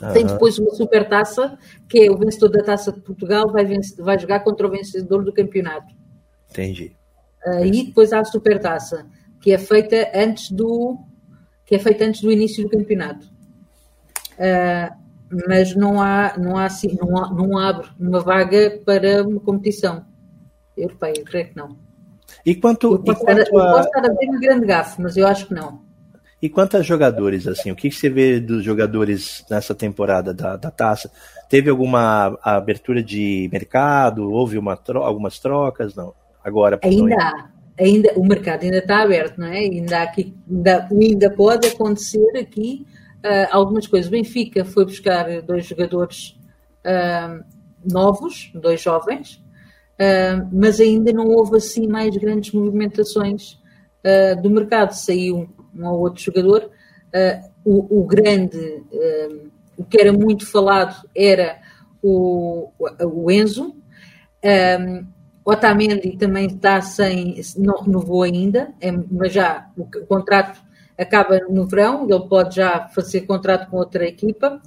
Uhum. 0.00 0.12
Tem 0.12 0.26
depois 0.26 0.58
uma 0.58 0.74
super 0.74 1.08
taça, 1.08 1.56
que 1.88 2.00
é 2.00 2.10
o 2.10 2.18
vencedor 2.18 2.50
da 2.50 2.62
taça 2.64 2.90
de 2.90 3.00
Portugal, 3.00 3.50
vai, 3.52 3.64
vencer, 3.64 4.04
vai 4.04 4.18
jogar 4.18 4.40
contra 4.40 4.66
o 4.66 4.70
vencedor 4.70 5.24
do 5.24 5.32
campeonato. 5.32 5.94
Entendi. 6.50 6.96
Uh, 7.46 7.64
e 7.64 7.86
depois 7.86 8.12
há 8.12 8.20
a 8.20 8.24
super 8.24 8.58
taça, 8.58 9.06
que 9.40 9.52
é 9.52 9.58
feita 9.58 10.10
antes 10.14 10.50
do 10.50 10.98
que 11.64 11.76
é 11.76 11.78
feita 11.78 12.04
antes 12.04 12.20
do 12.20 12.30
início 12.30 12.64
do 12.64 12.70
campeonato. 12.70 13.26
Uh, 14.34 15.02
mas 15.48 15.74
não 15.74 16.02
há, 16.02 16.36
não 16.36 16.56
há 16.56 16.66
assim, 16.66 16.96
não, 17.00 17.16
há, 17.16 17.32
não 17.32 17.56
abre 17.56 17.88
uma 17.98 18.20
vaga 18.20 18.82
para 18.84 19.22
uma 19.22 19.40
competição 19.40 20.04
europeia, 20.76 21.22
creio 21.24 21.48
que 21.48 21.56
não. 21.56 21.78
E 22.44 22.54
quanto, 22.54 22.92
eu 22.92 22.98
posso, 22.98 23.20
estar, 23.20 23.36
a... 23.36 23.40
eu 23.40 23.50
posso 23.50 23.88
estar 23.88 24.04
a 24.04 24.12
ver 24.12 24.28
um 24.28 24.40
grande 24.40 24.66
gafo, 24.66 25.02
mas 25.02 25.16
eu 25.16 25.26
acho 25.26 25.46
que 25.46 25.54
não. 25.54 25.80
E 26.42 26.48
quanto 26.48 26.76
a 26.76 26.82
jogadores, 26.82 27.46
assim, 27.46 27.70
o 27.70 27.76
que 27.76 27.88
você 27.88 28.10
vê 28.10 28.40
dos 28.40 28.64
jogadores 28.64 29.44
nessa 29.48 29.76
temporada 29.76 30.34
da, 30.34 30.56
da 30.56 30.72
taça? 30.72 31.08
Teve 31.48 31.70
alguma 31.70 32.36
abertura 32.42 33.00
de 33.00 33.48
mercado? 33.52 34.28
Houve 34.28 34.58
uma 34.58 34.76
tro 34.76 35.04
algumas 35.04 35.38
trocas? 35.38 35.94
Não. 35.94 36.12
Agora 36.42 36.80
ainda 36.82 37.14
há. 37.16 37.48
Ainda, 37.78 38.12
o 38.16 38.26
mercado 38.26 38.64
ainda 38.64 38.78
está 38.78 39.02
aberto, 39.02 39.38
não 39.38 39.46
é? 39.46 39.58
Ainda, 39.58 40.02
aqui, 40.02 40.34
ainda, 40.50 40.88
ainda 40.90 41.30
pode 41.30 41.68
acontecer 41.68 42.36
aqui 42.36 42.86
uh, 43.24 43.48
algumas 43.50 43.86
coisas. 43.86 44.08
O 44.08 44.10
Benfica 44.10 44.64
foi 44.64 44.84
buscar 44.84 45.42
dois 45.42 45.66
jogadores 45.66 46.36
uh, 46.84 47.42
novos, 47.90 48.50
dois 48.54 48.80
jovens, 48.80 49.41
uh, 50.02 50.48
mas 50.52 50.80
ainda 50.80 51.12
não 51.12 51.28
houve 51.28 51.56
assim 51.56 51.86
mais 51.86 52.16
grandes 52.16 52.52
movimentações 52.52 53.60
do 54.42 54.50
mercado. 54.50 54.92
Saiu 54.94 55.48
um 55.72 55.86
ou 55.86 56.00
outro 56.00 56.20
jogador. 56.20 56.70
Uh, 57.14 57.52
o, 57.64 58.00
o, 58.00 58.04
grande, 58.04 58.58
uh, 58.58 59.50
o 59.76 59.84
que 59.84 60.00
era 60.00 60.12
muito 60.12 60.44
falado 60.44 61.08
era 61.14 61.60
o, 62.02 62.70
o 63.04 63.30
Enzo. 63.30 63.76
Um, 64.44 65.06
Otamendi 65.44 66.16
também 66.16 66.46
está 66.46 66.80
sem, 66.80 67.40
não 67.56 67.82
renovou 67.82 68.22
ainda, 68.22 68.72
é, 68.80 68.92
mas 68.92 69.32
já 69.32 69.68
o, 69.76 69.82
o, 69.82 70.06
contrato 70.06 70.60
acaba 70.96 71.40
no 71.48 71.66
verão, 71.66 72.06
ele 72.08 72.28
pode 72.28 72.56
já 72.56 72.88
fazer 72.88 73.22
contrato 73.22 73.68
com 73.68 73.76
outra 73.76 74.06
equipa. 74.06 74.60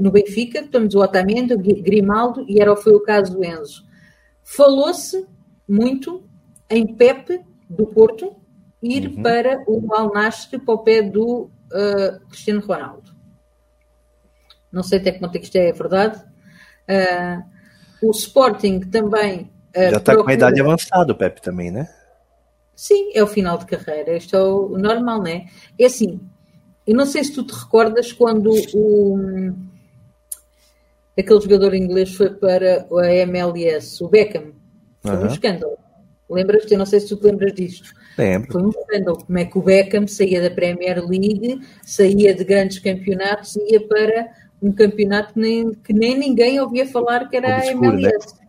No 0.00 0.10
Benfica, 0.10 0.64
temos 0.64 0.94
o 0.94 1.00
Otamendi, 1.00 1.54
o 1.54 1.58
Grimaldo 1.58 2.44
e 2.48 2.60
era, 2.60 2.74
foi 2.76 2.92
o 2.92 3.00
caso 3.00 3.34
do 3.34 3.44
Enzo. 3.44 3.84
Falou-se 4.42 5.26
muito 5.68 6.24
em 6.68 6.86
Pepe 6.94 7.44
do 7.68 7.86
Porto, 7.86 8.36
ir 8.82 9.08
uhum. 9.08 9.22
para 9.22 9.62
o 9.66 9.94
Al 9.94 10.12
Nassr 10.12 10.58
para 10.58 10.74
o 10.74 10.78
pé 10.78 11.02
do 11.02 11.50
uh, 11.72 12.20
Cristiano 12.28 12.60
Ronaldo. 12.60 13.14
Não 14.72 14.82
sei 14.82 14.98
até 14.98 15.12
que 15.12 15.18
ponto 15.18 15.34
é 15.36 15.38
que 15.38 15.44
isto 15.44 15.56
é 15.56 15.72
verdade. 15.72 16.22
Uh, 16.88 18.08
o 18.08 18.10
Sporting 18.10 18.80
também. 18.80 19.50
Uh, 19.76 19.80
Já 19.80 19.88
está 19.88 20.00
procura... 20.00 20.24
com 20.24 20.30
a 20.30 20.34
idade 20.34 20.60
avançada, 20.60 21.12
o 21.12 21.16
Pepe 21.16 21.42
também, 21.42 21.70
né? 21.70 21.88
Sim, 22.74 23.10
é 23.14 23.22
o 23.22 23.26
final 23.26 23.58
de 23.58 23.66
carreira. 23.66 24.16
Isto 24.16 24.36
é 24.36 24.42
o 24.42 24.78
normal, 24.78 25.22
né? 25.22 25.46
É 25.78 25.86
assim. 25.86 26.20
Eu 26.86 26.96
não 26.96 27.04
sei 27.04 27.22
se 27.22 27.34
tu 27.34 27.44
te 27.44 27.52
recordas 27.52 28.12
quando 28.12 28.50
o, 28.74 29.54
aquele 31.20 31.40
jogador 31.40 31.74
inglês 31.74 32.14
foi 32.14 32.30
para 32.30 32.86
a 32.90 33.14
MLS, 33.14 34.02
o 34.02 34.08
Beckham. 34.08 34.52
Foi 35.02 35.16
uhum. 35.16 35.22
um 35.22 35.26
escândalo. 35.26 35.78
Lembras-te? 36.28 36.72
Eu 36.72 36.78
não 36.78 36.86
sei 36.86 37.00
se 37.00 37.08
tu 37.08 37.16
te 37.16 37.26
lembras 37.26 37.52
disto. 37.54 37.92
Lembro. 38.16 38.52
Foi 38.52 38.62
um 38.62 38.70
escândalo. 38.70 39.18
Como 39.24 39.38
é 39.38 39.44
que 39.44 39.58
o 39.58 39.62
Beckham 39.62 40.06
saía 40.06 40.40
da 40.40 40.50
Premier 40.50 41.04
League, 41.04 41.60
saía 41.82 42.34
de 42.34 42.44
grandes 42.44 42.78
campeonatos 42.78 43.56
e 43.56 43.72
ia 43.72 43.86
para 43.86 44.28
um 44.62 44.72
campeonato 44.72 45.34
que 45.34 45.40
nem, 45.40 45.72
que 45.72 45.92
nem 45.92 46.18
ninguém 46.18 46.60
ouvia 46.60 46.86
falar 46.86 47.28
que 47.28 47.36
era 47.36 47.56
a 47.56 47.66
MLS. 47.66 48.34
Né? 48.34 48.40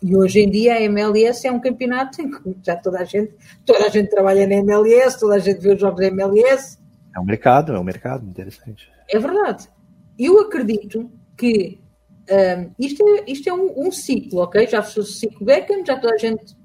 E 0.00 0.16
hoje 0.16 0.40
em 0.40 0.50
dia 0.50 0.74
a 0.74 0.82
MLS 0.82 1.46
é 1.46 1.50
um 1.50 1.58
campeonato 1.58 2.22
em 2.22 2.30
que 2.30 2.56
já 2.62 2.76
toda 2.76 3.00
a 3.00 3.04
gente, 3.04 3.34
toda 3.64 3.86
a 3.86 3.88
gente 3.88 4.10
trabalha 4.10 4.46
na 4.46 4.54
MLS, 4.56 5.18
toda 5.18 5.34
a 5.34 5.38
gente 5.38 5.60
vê 5.60 5.74
os 5.74 5.80
jogos 5.80 6.00
da 6.00 6.06
MLS. 6.06 6.78
É 7.16 7.18
um 7.18 7.24
mercado, 7.24 7.72
é 7.72 7.80
um 7.80 7.84
mercado 7.84 8.24
interessante. 8.24 8.88
É 9.10 9.18
verdade. 9.18 9.68
Eu 10.16 10.38
acredito 10.40 11.10
que 11.36 11.80
um, 12.30 12.70
isto 12.78 13.08
é, 13.08 13.24
isto 13.26 13.48
é 13.48 13.52
um, 13.52 13.86
um, 13.86 13.92
ciclo, 13.92 14.40
ok? 14.40 14.66
Já 14.66 14.82
fechou 14.82 15.02
o 15.02 15.06
ciclo 15.06 15.46
Beckham, 15.46 15.84
já 15.84 15.96
toda 15.96 16.14
a 16.14 16.18
gente 16.18 16.56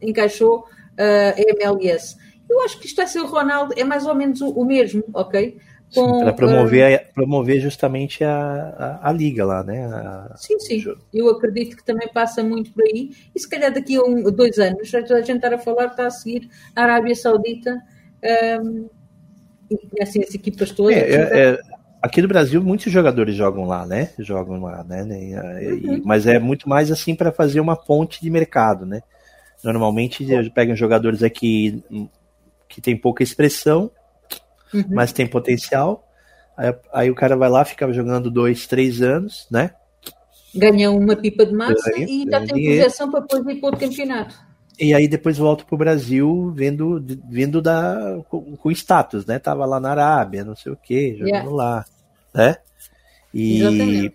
encaixou 0.00 0.60
uh, 0.60 1.32
a 1.36 1.64
MLS. 1.64 2.16
Eu 2.48 2.60
acho 2.62 2.78
que 2.78 2.86
isto 2.86 2.96
vai 2.96 3.06
ser 3.06 3.20
o 3.20 3.26
Ronaldo, 3.26 3.74
é 3.76 3.84
mais 3.84 4.06
ou 4.06 4.14
menos 4.14 4.40
o, 4.40 4.50
o 4.50 4.64
mesmo, 4.64 5.04
ok? 5.14 5.58
Para 5.94 6.32
promover, 6.32 7.00
uh, 7.00 7.12
promover 7.12 7.60
justamente 7.60 8.24
a, 8.24 9.00
a, 9.02 9.10
a, 9.10 9.12
liga 9.12 9.44
lá, 9.44 9.62
né? 9.62 9.84
A, 9.84 10.34
sim, 10.36 10.58
sim. 10.58 10.82
Eu 11.12 11.28
acredito 11.28 11.76
que 11.76 11.84
também 11.84 12.08
passa 12.08 12.42
muito 12.42 12.72
por 12.72 12.82
aí. 12.82 13.10
E 13.34 13.38
se 13.38 13.48
calhar 13.48 13.72
daqui 13.72 13.96
a 13.96 14.02
um, 14.02 14.22
dois 14.30 14.58
anos, 14.58 14.88
já 14.88 15.02
toda 15.02 15.20
a 15.20 15.22
gente 15.22 15.36
estar 15.36 15.52
a 15.52 15.58
falar, 15.58 15.86
está 15.86 16.06
a 16.06 16.10
seguir 16.10 16.48
a 16.74 16.82
Arábia 16.82 17.14
Saudita 17.14 17.78
um, 18.62 18.88
e 19.70 19.76
conhecem 19.88 20.22
as 20.22 20.34
equipas 20.34 20.70
todas. 20.70 20.96
É, 20.96 21.10
é, 21.10 21.50
é, 21.50 21.58
aqui 22.02 22.20
no 22.20 22.28
Brasil, 22.28 22.60
muitos 22.60 22.92
jogadores 22.92 23.36
jogam 23.36 23.64
lá, 23.64 23.86
né? 23.86 24.10
Jogam 24.18 24.60
lá, 24.60 24.82
né? 24.82 25.06
E, 25.08 25.88
uhum. 25.88 26.02
mas 26.04 26.26
é 26.26 26.38
muito 26.38 26.68
mais 26.68 26.90
assim 26.90 27.14
para 27.14 27.30
fazer 27.30 27.60
uma 27.60 27.76
ponte 27.76 28.20
de 28.20 28.28
mercado, 28.28 28.84
né? 28.84 29.02
Normalmente 29.62 30.26
pegam 30.50 30.74
jogadores 30.74 31.22
aqui 31.22 31.82
que 32.68 32.80
tem 32.80 32.96
pouca 32.96 33.22
expressão, 33.22 33.90
uhum. 34.74 34.84
mas 34.90 35.12
tem 35.12 35.26
potencial. 35.26 36.04
Aí, 36.56 36.74
aí, 36.92 37.10
o 37.10 37.14
cara 37.14 37.36
vai 37.36 37.48
lá, 37.48 37.64
fica 37.64 37.90
jogando 37.92 38.30
dois, 38.30 38.66
três 38.66 39.00
anos, 39.00 39.46
né? 39.50 39.70
Ganha 40.54 40.90
uma 40.90 41.16
pipa 41.16 41.46
de 41.46 41.54
massa 41.54 41.90
ganha, 41.90 42.06
e 42.06 42.26
já 42.28 42.40
tem 42.44 42.64
projeção 42.64 43.10
para 43.10 43.20
depois 43.20 43.46
ir 43.46 43.60
para 43.60 43.68
outro 43.68 43.88
campeonato. 43.88 44.52
E 44.78 44.94
aí 44.94 45.06
depois 45.06 45.38
volta 45.38 45.64
para 45.64 45.74
o 45.74 45.78
Brasil 45.78 46.52
vendo, 46.54 47.02
vindo 47.30 47.62
da, 47.62 48.18
com, 48.28 48.56
com, 48.56 48.70
status, 48.70 49.24
né? 49.24 49.38
Tava 49.38 49.64
lá 49.64 49.78
na 49.78 49.90
Arábia, 49.90 50.44
não 50.44 50.56
sei 50.56 50.72
o 50.72 50.76
que, 50.76 51.12
jogando 51.12 51.28
yeah. 51.28 51.50
lá, 51.50 51.84
né? 52.34 52.56
E, 53.32 53.60
Exatamente. 53.60 54.14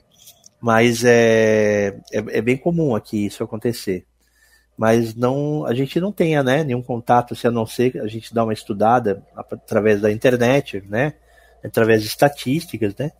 mas 0.61 1.03
é, 1.03 1.99
é, 2.11 2.17
é, 2.17 2.41
bem 2.41 2.57
comum 2.57 2.95
aqui 2.95 3.25
isso 3.25 3.43
acontecer. 3.43 4.05
Mas 4.77 5.15
não, 5.15 5.65
a 5.65 5.73
gente 5.73 5.99
não 5.99 6.11
tenha, 6.11 6.43
né, 6.43 6.63
nenhum 6.63 6.83
contato, 6.83 7.35
se 7.35 7.47
a 7.47 7.51
não 7.51 7.65
ser 7.65 7.99
a 7.99 8.07
gente 8.07 8.33
dá 8.33 8.43
uma 8.43 8.53
estudada 8.53 9.23
através 9.35 10.01
da 10.01 10.11
internet, 10.11 10.83
né? 10.87 11.13
Através 11.63 12.03
de 12.03 12.07
estatísticas, 12.07 12.95
né? 12.95 13.11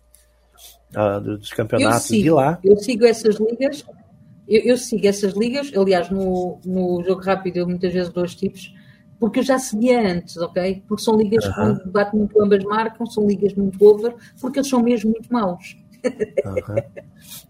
Uh, 0.94 1.20
dos 1.20 1.50
campeonatos 1.50 2.06
sigo, 2.06 2.22
de 2.22 2.30
lá. 2.30 2.58
Eu 2.62 2.76
sigo 2.76 3.04
essas 3.04 3.36
ligas, 3.36 3.84
eu, 4.46 4.62
eu, 4.62 4.76
sigo 4.78 5.06
essas 5.06 5.34
ligas, 5.34 5.70
aliás, 5.76 6.08
no, 6.10 6.60
no 6.64 7.02
jogo 7.04 7.20
rápido 7.20 7.58
eu 7.58 7.66
muitas 7.66 7.92
vezes 7.92 8.10
dois 8.10 8.34
tipos, 8.34 8.72
porque 9.18 9.40
eu 9.40 9.42
já 9.42 9.58
seguia 9.58 10.00
antes, 10.00 10.36
ok? 10.36 10.82
Porque 10.86 11.02
são 11.02 11.16
ligas 11.16 11.44
uhum. 11.44 11.78
que 11.78 11.88
batem 11.88 12.20
muito 12.20 12.40
ambas 12.40 12.62
marcam, 12.64 13.06
são 13.06 13.26
ligas 13.26 13.52
muito 13.54 13.82
over, 13.84 14.14
porque 14.40 14.58
eles 14.60 14.68
são 14.68 14.82
mesmo 14.82 15.10
muito 15.10 15.32
maus. 15.32 15.76
Uhum. 16.44 16.76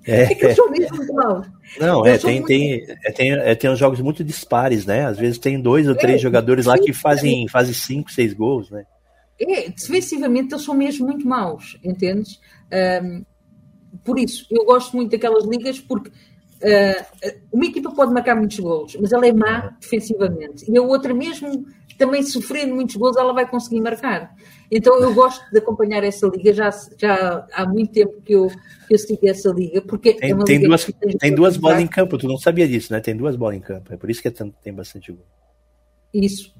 É, 0.07 0.22
é 0.33 0.35
que 0.35 0.44
eles 0.44 0.57
são 0.57 0.70
mesmo 0.70 0.96
muito 0.96 1.12
maus. 1.12 1.46
Não, 1.78 2.07
é 2.07 2.16
tem, 2.16 2.35
muito... 2.35 2.46
tem, 2.46 2.87
é, 3.04 3.12
tem, 3.12 3.33
é, 3.33 3.54
tem 3.54 3.70
uns 3.70 3.78
jogos 3.78 4.00
muito 4.00 4.24
dispares, 4.24 4.87
né? 4.87 5.04
Às 5.04 5.18
vezes 5.18 5.38
tem 5.38 5.61
dois 5.61 5.87
ou 5.87 5.94
três 5.94 6.16
é, 6.16 6.22
jogadores 6.22 6.66
lá 6.66 6.78
que 6.78 6.92
fazem, 6.92 7.46
fazem 7.48 7.74
cinco, 7.74 8.11
seis 8.11 8.33
gols, 8.33 8.70
né? 8.70 8.85
É, 9.40 9.68
defensivamente 9.68 10.54
eles 10.54 10.64
são 10.64 10.74
mesmo 10.74 11.07
muito 11.07 11.26
maus, 11.28 11.78
entendes? 11.85 12.40
Um, 13.02 13.24
por 14.04 14.18
isso, 14.18 14.46
eu 14.50 14.64
gosto 14.64 14.96
muito 14.96 15.11
daquelas 15.12 15.44
ligas 15.44 15.78
porque 15.78 16.11
uh, 16.62 17.38
uma 17.53 17.66
equipa 17.66 17.90
pode 17.90 18.12
marcar 18.12 18.37
muitos 18.37 18.59
gols, 18.59 18.97
mas 19.01 19.12
ela 19.12 19.27
é 19.27 19.33
má 19.33 19.77
defensivamente. 19.81 20.71
E 20.71 20.77
a 20.77 20.83
outra, 20.83 21.14
mesmo 21.14 21.66
também 21.99 22.23
sofrendo 22.23 22.75
muitos 22.75 22.97
gols, 22.97 23.16
ela 23.16 23.33
vai 23.33 23.49
conseguir 23.49 23.81
marcar. 23.81 24.35
Então 24.71 25.01
eu 25.01 25.12
gosto 25.12 25.42
de 25.51 25.59
acompanhar 25.59 26.05
essa 26.05 26.27
liga, 26.29 26.53
já, 26.53 26.71
já 26.97 27.47
há 27.53 27.66
muito 27.66 27.92
tempo 27.92 28.21
que 28.23 28.35
eu, 28.35 28.49
que 28.87 28.94
eu 28.94 28.99
sigo 28.99 29.27
essa 29.29 29.51
liga, 29.51 29.83
porque 29.83 30.14
tem, 30.14 30.31
é 30.31 30.35
uma 30.35 30.44
tem 30.44 30.61
duas, 30.61 30.87
tem 31.18 31.35
duas 31.35 31.57
bolas 31.57 31.81
em 31.81 31.87
campo, 31.87 32.16
tu 32.16 32.29
não 32.29 32.38
sabia 32.38 32.68
disso, 32.68 32.92
né? 32.92 33.01
Tem 33.01 33.16
duas 33.16 33.35
bolas 33.35 33.57
em 33.57 33.61
campo, 33.61 33.92
é 33.92 33.97
por 33.97 34.11
isso 34.11 34.23
que 34.23 34.29
é 34.29 34.31
tem 34.31 34.73
bastante 34.73 35.11
gol. 35.11 35.25
Isso, 36.14 36.55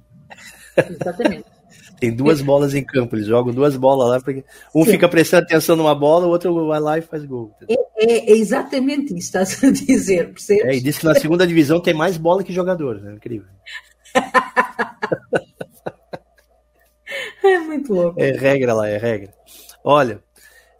exatamente. 0.77 1.45
Tem 1.99 2.15
duas 2.15 2.41
bolas 2.41 2.75
em 2.75 2.85
campo, 2.85 3.17
eles 3.17 3.27
jogam 3.27 3.53
duas 3.53 3.77
bolas 3.77 4.09
lá, 4.09 4.21
porque 4.21 4.45
um 4.73 4.85
Sim. 4.85 4.93
fica 4.93 5.09
prestando 5.09 5.43
atenção 5.43 5.75
numa 5.75 5.97
bola, 5.97 6.27
o 6.27 6.31
outro 6.31 6.69
vai 6.69 6.79
lá 6.79 6.97
e 6.97 7.03
faz 7.03 7.25
gol. 7.25 7.53
É, 7.69 7.75
é, 7.99 8.31
é 8.31 8.37
exatamente 8.37 9.17
isso, 9.17 9.27
estás 9.27 9.63
a 9.63 9.71
dizer, 9.71 10.33
percebes? 10.33 10.65
É, 10.65 10.75
e 10.77 10.81
diz 10.81 10.99
que 10.99 11.05
na 11.05 11.15
segunda 11.15 11.47
divisão 11.47 11.81
tem 11.81 11.95
mais 11.95 12.17
bola 12.17 12.43
que 12.45 12.53
jogadores, 12.53 13.05
é 13.05 13.13
incrível. 13.13 13.49
é 17.45 17.59
muito 17.59 17.93
louco. 17.93 18.21
É 18.21 18.31
regra 18.31 18.73
lá, 18.73 18.89
é 18.89 18.97
regra. 18.97 19.35
Olha, 19.83 20.23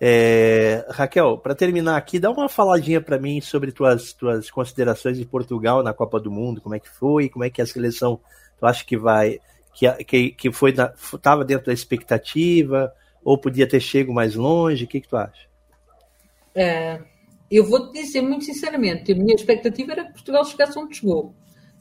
é, 0.01 0.87
Raquel, 0.91 1.39
para 1.39 1.57
terminar 1.57 1.97
aqui, 1.97 2.21
dá 2.21 2.31
uma 2.31 2.49
faladinha 2.49 3.01
para 3.01 3.19
mim 3.19 3.41
sobre 3.41 3.73
tuas, 3.73 4.13
tuas 4.13 4.49
considerações 4.51 5.19
de 5.19 5.27
Portugal 5.27 5.83
na 5.83 5.93
Copa 5.93 6.21
do 6.21 6.31
Mundo, 6.31 6.61
como 6.61 6.77
é 6.77 6.79
que 6.79 6.89
foi, 6.89 7.29
como 7.29 7.45
é 7.45 7.51
que 7.51 7.61
a 7.61 7.67
seleção 7.67 8.21
tu 8.59 8.67
acha 8.67 8.85
que 8.85 8.97
vai 8.97 9.41
que, 9.75 9.91
que, 10.05 10.31
que 10.31 10.53
foi 10.53 10.75
estava 11.15 11.45
dentro 11.45 11.67
da 11.67 11.73
expectativa 11.73 12.93
ou 13.25 13.39
podia 13.39 13.69
ter 13.69 13.81
chego 13.81 14.13
mais 14.13 14.35
longe? 14.35 14.85
O 14.85 14.89
que, 14.89 15.01
que 15.01 15.09
tu 15.09 15.17
acha? 15.17 15.48
É, 16.61 17.01
eu 17.49 17.65
vou 17.65 17.89
te 17.89 18.03
dizer 18.03 18.21
muito 18.21 18.45
sinceramente, 18.45 19.13
a 19.13 19.15
minha 19.15 19.35
expectativa 19.35 19.93
era 19.93 20.05
que 20.07 20.13
Portugal 20.13 20.45
chegasse 20.45 20.77
onde 20.77 20.97
chegou. 20.97 21.33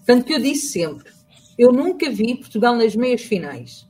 Tanto 0.06 0.24
que 0.24 0.34
eu 0.34 0.40
disse 0.40 0.68
sempre, 0.68 1.12
eu 1.58 1.72
nunca 1.72 2.12
vi 2.12 2.36
Portugal 2.36 2.76
nas 2.76 2.96
meias 2.96 3.24
finais. 3.24 3.88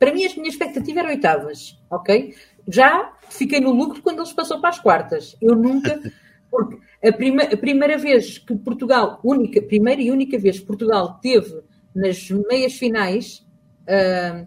Para 0.00 0.12
mim, 0.12 0.24
a 0.24 0.34
minha 0.34 0.48
expectativa 0.48 0.98
era 0.98 1.10
oitavas, 1.10 1.78
ok? 1.88 2.34
Já 2.66 3.12
fiquei 3.28 3.60
no 3.60 3.70
lucro 3.70 4.02
quando 4.02 4.18
eles 4.18 4.32
passou 4.32 4.60
para 4.60 4.70
as 4.70 4.80
quartas. 4.80 5.36
Eu 5.40 5.54
nunca, 5.54 6.00
porque 6.50 6.78
a, 7.06 7.12
prima, 7.12 7.44
a 7.44 7.56
primeira 7.56 7.96
vez 7.96 8.38
que 8.38 8.56
Portugal, 8.56 9.20
única, 9.22 9.62
primeira 9.62 10.02
e 10.02 10.10
única 10.10 10.36
vez 10.38 10.58
que 10.58 10.66
Portugal 10.66 11.20
teve 11.22 11.62
nas 11.94 12.28
meias 12.30 12.74
finais 12.74 13.46
uh, 13.82 14.46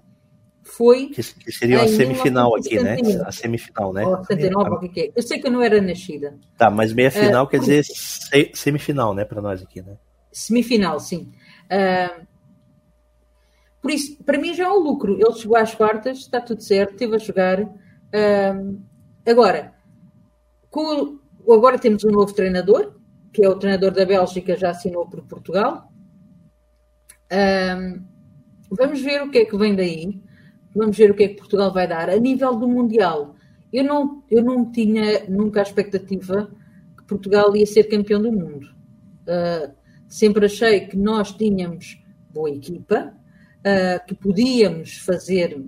foi. 0.64 1.08
Que, 1.08 1.22
que 1.22 1.52
seria 1.52 1.84
a 1.84 1.88
semifinal 1.88 2.56
aqui, 2.56 2.82
né? 2.82 2.98
A 3.26 3.32
semifinal, 3.32 3.94
né? 3.94 4.06
Ou 4.06 4.18
79, 4.24 4.88
o 4.88 4.90
que 4.90 5.02
é? 5.02 5.12
Eu 5.16 5.22
sei 5.22 5.40
que 5.40 5.48
eu 5.48 5.52
não 5.52 5.62
era 5.62 5.82
nascida. 5.82 6.36
Tá, 6.58 6.70
mas 6.70 6.94
meia 6.94 7.12
final 7.12 7.46
uh, 7.46 7.48
quer 7.48 7.60
dizer 7.60 7.84
semifinal, 8.54 9.14
né, 9.14 9.26
para 9.26 9.42
nós 9.42 9.62
aqui, 9.62 9.82
né? 9.82 9.98
Semifinal, 10.32 11.00
sim. 11.00 11.32
Uh, 11.66 12.26
por 13.82 13.92
isso, 13.92 14.24
para 14.24 14.38
mim 14.38 14.54
já 14.54 14.66
é 14.66 14.70
um 14.70 14.80
lucro. 14.80 15.14
Ele 15.14 15.34
chegou 15.34 15.58
às 15.58 15.76
quartas, 15.76 16.20
está 16.20 16.40
tudo 16.40 16.62
certo, 16.64 16.96
teve 16.96 17.16
a 17.16 17.20
jogar. 17.20 17.62
Uh, 17.62 18.82
agora, 19.26 19.74
com, 20.70 21.20
agora 21.52 21.78
temos 21.78 22.04
um 22.06 22.12
novo 22.12 22.34
treinador, 22.34 22.96
que 23.34 23.44
é 23.44 23.50
o 23.50 23.60
treinador 23.60 23.92
da 23.92 24.06
Bélgica, 24.06 24.56
já 24.56 24.70
assinou 24.70 25.08
por 25.08 25.22
Portugal. 25.24 25.90
Vamos 28.70 29.02
ver 29.02 29.22
o 29.24 29.30
que 29.30 29.40
é 29.40 29.46
que 29.46 29.58
vem 29.58 29.76
daí. 29.76 30.23
Vamos 30.76 30.98
ver 30.98 31.12
o 31.12 31.14
que 31.14 31.24
é 31.24 31.28
que 31.28 31.36
Portugal 31.36 31.72
vai 31.72 31.88
dar. 31.88 32.10
A 32.10 32.18
nível 32.18 32.56
do 32.56 32.68
Mundial, 32.68 33.36
eu 33.72 33.84
não, 33.84 34.24
eu 34.30 34.44
não 34.44 34.72
tinha 34.72 35.26
nunca 35.28 35.60
a 35.60 35.64
expectativa 35.64 36.50
que 36.98 37.04
Portugal 37.06 37.56
ia 37.56 37.66
ser 37.66 37.84
campeão 37.86 38.22
do 38.22 38.32
mundo. 38.32 38.68
Uh, 39.24 39.74
sempre 40.08 40.46
achei 40.46 40.82
que 40.82 40.98
nós 40.98 41.32
tínhamos 41.32 42.02
boa 42.30 42.50
equipa, 42.50 43.14
uh, 43.60 44.06
que 44.08 44.16
podíamos 44.16 44.98
fazer 44.98 45.64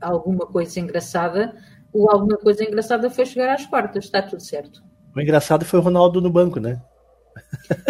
alguma 0.00 0.46
coisa 0.46 0.80
engraçada. 0.80 1.54
Ou 1.92 2.10
alguma 2.10 2.36
coisa 2.36 2.62
engraçada 2.64 3.10
foi 3.10 3.26
chegar 3.26 3.52
às 3.52 3.66
quartas, 3.66 4.04
está 4.04 4.22
tudo 4.22 4.42
certo. 4.42 4.82
O 5.14 5.20
engraçado 5.20 5.64
foi 5.64 5.80
o 5.80 5.82
Ronaldo 5.82 6.20
no 6.20 6.30
banco, 6.30 6.60
né? 6.60 6.80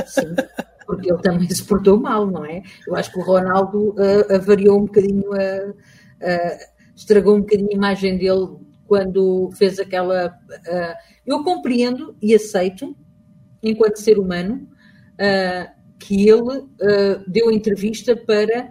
Sim. 0.07 0.35
porque 0.91 1.13
ele 1.13 1.23
também 1.23 1.49
se 1.49 1.63
portou 1.65 2.01
mal, 2.01 2.27
não 2.27 2.45
é? 2.45 2.63
Eu 2.87 2.97
acho 2.97 3.13
que 3.13 3.19
o 3.21 3.23
Ronaldo 3.23 3.91
uh, 3.91 4.35
avariou 4.35 4.79
um 4.79 4.87
bocadinho, 4.87 5.31
uh, 5.31 5.75
uh, 6.23 6.95
estragou 6.97 7.37
um 7.37 7.41
bocadinho 7.41 7.71
a 7.71 7.75
imagem 7.75 8.19
dele 8.19 8.57
quando 8.87 9.51
fez 9.53 9.79
aquela. 9.79 10.29
Uh, 10.29 10.95
eu 11.27 11.45
compreendo 11.45 12.17
e 12.21 12.35
aceito, 12.35 12.97
enquanto 13.63 13.97
ser 13.97 14.19
humano, 14.19 14.69
que 15.99 16.29
ele 16.29 16.67
deu 17.29 17.53
entrevista 17.53 18.17
para, 18.17 18.71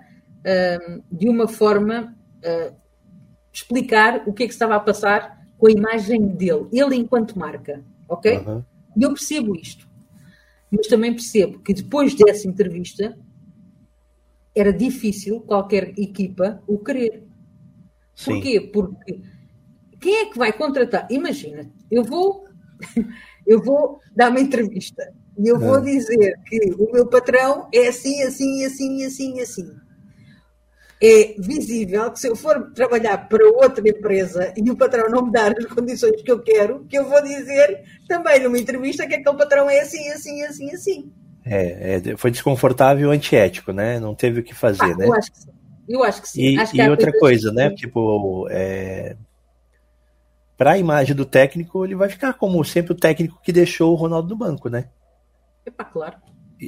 de 1.12 1.30
uma 1.30 1.48
forma, 1.48 2.18
explicar 3.54 4.24
o 4.28 4.34
que 4.34 4.44
é 4.44 4.48
que 4.48 4.54
estava 4.54 4.76
a 4.76 4.80
passar 4.80 5.38
com 5.60 5.68
a 5.68 5.72
imagem 5.72 6.28
dele, 6.30 6.68
ele 6.74 6.96
enquanto 6.96 7.38
marca, 7.38 7.86
ok? 8.10 8.40
Uhum. 8.40 8.64
E 8.98 9.04
eu 9.04 9.10
percebo 9.10 9.56
isto 9.56 9.90
mas 10.72 10.88
também 10.88 11.14
percebo 11.14 11.60
que 11.60 11.74
depois 11.74 12.14
dessa 12.14 12.48
entrevista 12.48 13.18
era 14.56 14.72
difícil 14.72 15.42
qualquer 15.42 15.94
equipa 15.98 16.62
o 16.68 16.78
querer. 16.78 17.24
Sim. 18.20 18.34
Porquê? 18.34 18.60
Porque 18.60 19.22
quem 20.00 20.16
é 20.18 20.26
que 20.26 20.38
vai 20.38 20.52
contratar? 20.52 21.08
Imagina, 21.10 21.72
eu 21.90 22.04
vou, 22.04 22.46
eu 23.48 23.64
vou 23.64 24.00
dar 24.14 24.30
uma 24.30 24.42
entrevista 24.42 25.14
e 25.38 25.48
eu 25.48 25.58
vou 25.58 25.76
ah. 25.76 25.82
dizer 25.82 26.36
que 26.46 26.76
o 26.78 26.92
meu 26.92 27.08
patrão 27.08 27.70
é 27.74 27.88
assim, 27.88 28.22
assim, 28.24 28.66
assim, 28.66 29.06
assim, 29.06 29.40
assim 29.40 29.90
é 31.02 31.36
visível 31.40 32.12
que 32.12 32.20
se 32.20 32.28
eu 32.28 32.36
for 32.36 32.72
trabalhar 32.74 33.30
para 33.30 33.46
outra 33.48 33.88
empresa 33.88 34.54
e 34.58 34.70
o 34.70 34.76
patrão 34.76 35.10
não 35.10 35.26
me 35.26 35.32
dar 35.32 35.54
as 35.58 35.66
condições 35.66 36.22
que 36.22 36.30
eu 36.30 36.42
quero, 36.42 36.86
que 36.90 36.98
eu 36.98 37.08
vou 37.08 37.24
dizer 37.24 37.84
também 38.06 38.44
numa 38.44 38.60
entrevista 38.60 39.08
que 39.08 39.16
aquele 39.16 39.38
patrão 39.38 39.70
é 39.70 39.80
assim, 39.80 40.10
assim, 40.10 40.44
assim, 40.44 40.72
assim. 40.74 41.14
É, 41.46 42.02
é 42.06 42.18
foi 42.18 42.32
desconfortável 42.32 43.14
e 43.14 43.16
antiético, 43.16 43.72
né? 43.72 43.98
Não 43.98 44.14
teve 44.14 44.42
o 44.42 44.44
que 44.44 44.54
fazer, 44.54 44.92
ah, 44.92 44.98
né? 44.98 45.06
Eu 45.08 45.14
acho 45.14 45.32
que 45.32 45.40
sim. 45.40 45.59
Eu 45.90 46.04
acho 46.04 46.22
que 46.22 46.30
sim. 46.30 46.42
E, 46.42 46.68
que 46.68 46.78
e 46.78 46.90
outra 46.90 47.12
coisa, 47.20 47.52
né? 47.52 47.72
Tipo, 47.72 48.48
é... 48.52 49.18
para 50.56 50.72
a 50.72 50.78
imagem 50.78 51.16
do 51.16 51.26
técnico, 51.26 51.84
ele 51.84 51.96
vai 51.96 52.08
ficar 52.08 52.34
como 52.34 52.64
sempre 52.64 52.94
o 52.94 52.96
técnico 52.96 53.42
que 53.42 53.52
deixou 53.52 53.92
o 53.92 53.96
Ronaldo 53.96 54.30
no 54.30 54.36
banco, 54.38 54.70
né? 54.70 54.90
Epa, 55.66 55.84
claro 55.84 56.16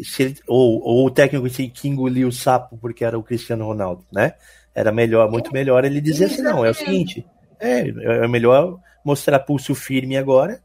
se, 0.04 0.36
ou, 0.48 0.82
ou 0.82 1.06
o 1.06 1.12
técnico 1.12 1.48
que 1.74 1.88
engoliu 1.88 2.30
o 2.30 2.32
sapo 2.32 2.78
porque 2.78 3.04
era 3.04 3.20
o 3.20 3.24
Cristiano 3.24 3.66
Ronaldo, 3.66 4.06
né? 4.12 4.34
Era 4.74 4.92
melhor, 4.92 5.30
muito 5.30 5.52
melhor 5.52 5.84
ele 5.84 6.00
dizer 6.00 6.26
assim, 6.26 6.42
não, 6.42 6.66
é 6.66 6.70
o 6.70 6.74
seguinte, 6.74 7.26
é, 7.60 7.82
é 8.24 8.28
melhor 8.28 8.80
mostrar 9.04 9.40
pulso 9.40 9.76
firme 9.76 10.16
agora 10.16 10.62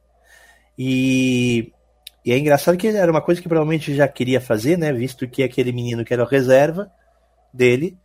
e, 0.79 1.73
e 2.25 2.33
é 2.33 2.39
engraçado 2.39 2.79
que 2.79 2.87
era 2.87 3.11
uma 3.11 3.21
coisa 3.21 3.43
que 3.43 3.49
provavelmente 3.49 3.95
já 3.95 4.07
queria 4.07 4.41
fazer, 4.41 4.79
né? 4.79 4.93
Visto 4.93 5.27
que 5.27 5.43
aquele 5.43 5.73
menino 5.73 6.05
que 6.05 6.15
era 6.15 6.23
a 6.23 6.29
reserva 6.29 6.91
dele 7.53 7.99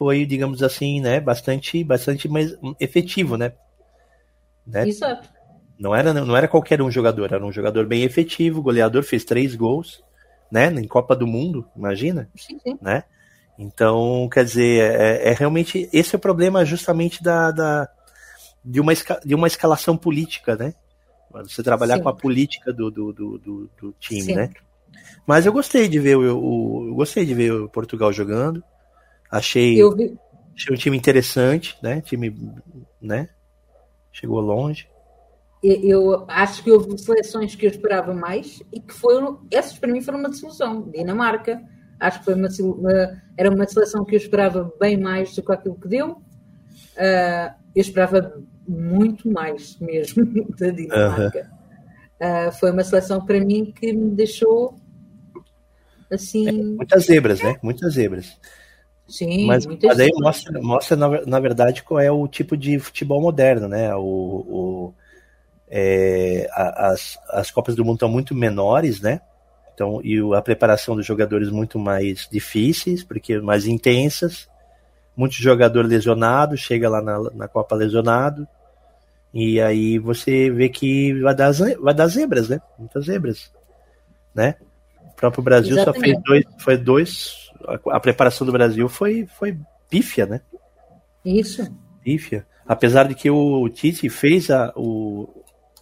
foi, 0.00 0.24
digamos 0.24 0.62
assim, 0.62 0.98
né? 0.98 1.20
Bastante, 1.20 1.84
bastante 1.84 2.26
mais 2.26 2.56
efetivo, 2.80 3.36
né? 3.36 3.52
né? 4.66 4.88
Exato. 4.88 5.28
Não 5.78 5.94
era, 5.94 6.14
não 6.14 6.34
era 6.34 6.48
qualquer 6.48 6.80
um 6.80 6.90
jogador, 6.90 7.34
era 7.34 7.44
um 7.44 7.52
jogador 7.52 7.84
bem 7.84 8.02
efetivo, 8.02 8.62
goleador, 8.62 9.02
fez 9.02 9.26
três 9.26 9.54
gols, 9.54 10.02
né? 10.50 10.68
Em 10.68 10.88
Copa 10.88 11.14
do 11.14 11.26
Mundo, 11.26 11.68
imagina, 11.76 12.30
sim, 12.34 12.58
sim. 12.60 12.78
né? 12.80 13.04
Então, 13.58 14.26
quer 14.32 14.42
dizer, 14.42 14.80
é, 14.80 15.28
é, 15.28 15.32
realmente 15.34 15.86
esse 15.92 16.14
é 16.14 16.16
o 16.16 16.20
problema 16.20 16.64
justamente 16.64 17.22
da, 17.22 17.50
da 17.50 17.86
de, 18.64 18.80
uma, 18.80 18.94
de 19.22 19.34
uma 19.34 19.48
escalação 19.48 19.98
política, 19.98 20.56
né? 20.56 20.72
Você 21.30 21.62
trabalhar 21.62 21.98
Sim. 21.98 22.04
com 22.04 22.08
a 22.08 22.16
política 22.16 22.72
do, 22.72 22.90
do, 22.90 23.12
do, 23.12 23.38
do, 23.38 23.70
do 23.78 23.94
time, 24.00 24.34
né? 24.34 24.50
Mas 25.26 25.44
eu 25.44 25.52
gostei 25.52 25.88
de 25.88 25.98
ver 25.98 26.16
o, 26.16 26.38
o, 26.38 26.88
eu 26.88 26.94
gostei 26.94 27.26
de 27.26 27.34
ver 27.34 27.52
o 27.52 27.68
Portugal 27.68 28.10
jogando. 28.14 28.64
Achei, 29.30 29.76
vi... 29.94 30.18
achei 30.54 30.74
um 30.74 30.78
time 30.78 30.96
interessante, 30.96 31.76
né? 31.82 32.00
Time, 32.00 32.34
né? 33.00 33.28
Chegou 34.12 34.40
longe. 34.40 34.88
Eu 35.62 36.24
acho 36.26 36.64
que 36.64 36.70
houve 36.70 36.96
seleções 36.96 37.54
que 37.54 37.66
eu 37.66 37.70
esperava 37.70 38.14
mais 38.14 38.62
e 38.72 38.80
que 38.80 38.94
foram. 38.94 39.46
Essas 39.50 39.78
para 39.78 39.92
mim 39.92 40.00
foram 40.00 40.18
uma 40.18 40.30
desilusão. 40.30 40.90
Dinamarca, 40.90 41.62
acho 41.98 42.20
que 42.20 42.24
foi 42.24 42.34
uma, 42.34 42.48
era 43.36 43.50
uma 43.50 43.66
seleção 43.66 44.04
que 44.04 44.14
eu 44.14 44.18
esperava 44.18 44.72
bem 44.80 44.96
mais 44.96 45.34
do 45.34 45.42
que 45.42 45.52
aquilo 45.52 45.78
que 45.78 45.86
deu. 45.86 46.12
Uh, 46.12 47.54
eu 47.74 47.80
esperava 47.80 48.42
muito 48.66 49.30
mais 49.30 49.78
mesmo 49.78 50.24
da 50.58 50.70
Dinamarca. 50.70 51.50
Uhum. 52.20 52.48
Uh, 52.48 52.52
foi 52.52 52.70
uma 52.70 52.82
seleção 52.82 53.24
para 53.24 53.38
mim 53.38 53.72
que 53.72 53.92
me 53.92 54.10
deixou 54.10 54.76
assim. 56.10 56.48
É, 56.48 56.52
muitas 56.52 57.04
zebras, 57.04 57.42
né? 57.42 57.58
Muitas 57.62 57.94
zebras. 57.94 58.38
Sim, 59.10 59.46
mas, 59.46 59.66
mas 59.66 60.00
aí 60.00 60.10
mostra, 60.14 60.62
mostra 60.62 60.96
na, 60.96 61.26
na, 61.26 61.40
verdade 61.40 61.82
qual 61.82 61.98
é 62.00 62.10
o 62.10 62.28
tipo 62.28 62.56
de 62.56 62.78
futebol 62.78 63.20
moderno, 63.20 63.68
né? 63.68 63.94
O, 63.96 64.00
o 64.00 64.94
é, 65.68 66.48
as, 66.52 67.18
as 67.28 67.50
Copas 67.50 67.74
do 67.74 67.84
Mundo 67.84 67.96
estão 67.96 68.08
muito 68.08 68.34
menores, 68.34 69.00
né? 69.00 69.20
Então, 69.74 70.00
e 70.04 70.18
a 70.34 70.42
preparação 70.42 70.94
dos 70.94 71.06
jogadores 71.06 71.50
muito 71.50 71.78
mais 71.78 72.28
difíceis, 72.30 73.02
porque 73.02 73.38
mais 73.40 73.66
intensas 73.66 74.48
muito 75.20 75.34
jogador 75.34 75.84
lesionado, 75.84 76.56
chega 76.56 76.88
lá 76.88 77.02
na, 77.02 77.18
na 77.34 77.46
Copa 77.46 77.76
lesionado, 77.76 78.48
e 79.34 79.60
aí 79.60 79.98
você 79.98 80.50
vê 80.50 80.68
que 80.70 81.12
vai 81.20 81.34
dar, 81.34 81.52
vai 81.52 81.94
dar 81.94 82.06
zebras, 82.06 82.48
né? 82.48 82.60
Muitas 82.78 83.04
zebras, 83.04 83.52
né? 84.34 84.56
O 85.12 85.14
próprio 85.14 85.42
Brasil 85.42 85.76
Exatamente. 85.76 85.98
só 85.98 86.04
fez 86.04 86.22
dois, 86.24 86.44
foi 86.58 86.76
dois, 86.78 87.49
a, 87.66 87.96
a, 87.96 88.00
preparação 88.00 88.46
do 88.46 88.52
Brasil 88.52 88.88
foi, 88.88 89.26
foi 89.38 89.58
pífia, 89.88 90.26
né? 90.26 90.40
Isso. 91.24 91.66
Pífia. 92.02 92.46
Apesar 92.66 93.08
de 93.08 93.14
que 93.14 93.30
o 93.30 93.68
Tite 93.68 94.08
fez, 94.08 94.50
a, 94.50 94.72
o, 94.76 95.28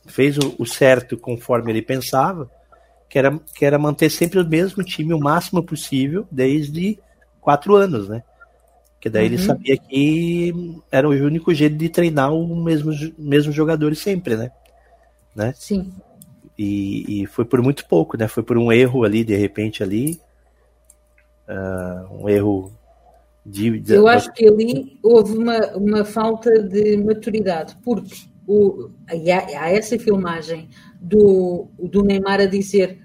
fez 0.07 0.39
o, 0.39 0.55
o 0.59 0.67
certo 0.67 1.17
conforme 1.17 1.71
ele 1.73 1.83
pensava, 1.83 2.51
que 3.09 3.19
era, 3.19 3.39
que 3.55 3.65
era 3.65 3.79
manter 3.79 4.11
sempre 4.11 4.41
o 4.41 4.47
mesmo 4.47 4.83
time 4.83 5.15
o 5.15 5.19
máximo 5.19 5.63
possível 5.63 6.27
desde 6.31 6.99
quatro 7.41 7.75
anos, 7.75 8.09
né? 8.09 8.23
Que 9.01 9.09
daí 9.09 9.27
uhum. 9.27 9.35
ele 9.35 9.43
sabia 9.43 9.77
que 9.77 10.83
era 10.91 11.09
o 11.09 11.13
único 11.13 11.55
jeito 11.55 11.77
de 11.77 11.89
treinar 11.89 12.33
o 12.33 12.57
mesmo, 12.57 12.93
mesmo 13.17 13.53
jogadores 13.53 14.01
sempre, 14.01 14.37
né? 14.37 14.51
né? 15.35 15.55
Sim. 15.57 15.93
E, 16.59 17.23
e 17.23 17.27
foi 17.27 17.45
por 17.45 17.63
muito 17.63 17.87
pouco, 17.87 18.17
né? 18.17 18.27
Foi 18.27 18.43
por 18.43 18.59
um 18.59 18.73
erro 18.73 19.05
ali, 19.05 19.23
de 19.23 19.37
repente, 19.37 19.83
ali. 19.83 20.21
Uh, 21.49 22.23
um 22.23 22.29
erro 22.29 22.73
de, 23.45 23.81
de, 23.81 23.95
Eu 23.95 24.07
acho 24.07 24.31
que 24.33 24.47
ali 24.47 24.99
houve 25.03 25.37
uma, 25.37 25.69
uma 25.77 26.05
falta 26.05 26.63
de 26.63 26.97
maturidade, 26.99 27.77
porque 27.83 28.15
o, 28.47 28.91
há, 29.09 29.63
há 29.63 29.71
essa 29.71 29.99
filmagem 29.99 30.69
do, 31.01 31.69
do 31.79 32.03
Neymar 32.03 32.41
a 32.41 32.47
dizer 32.47 32.99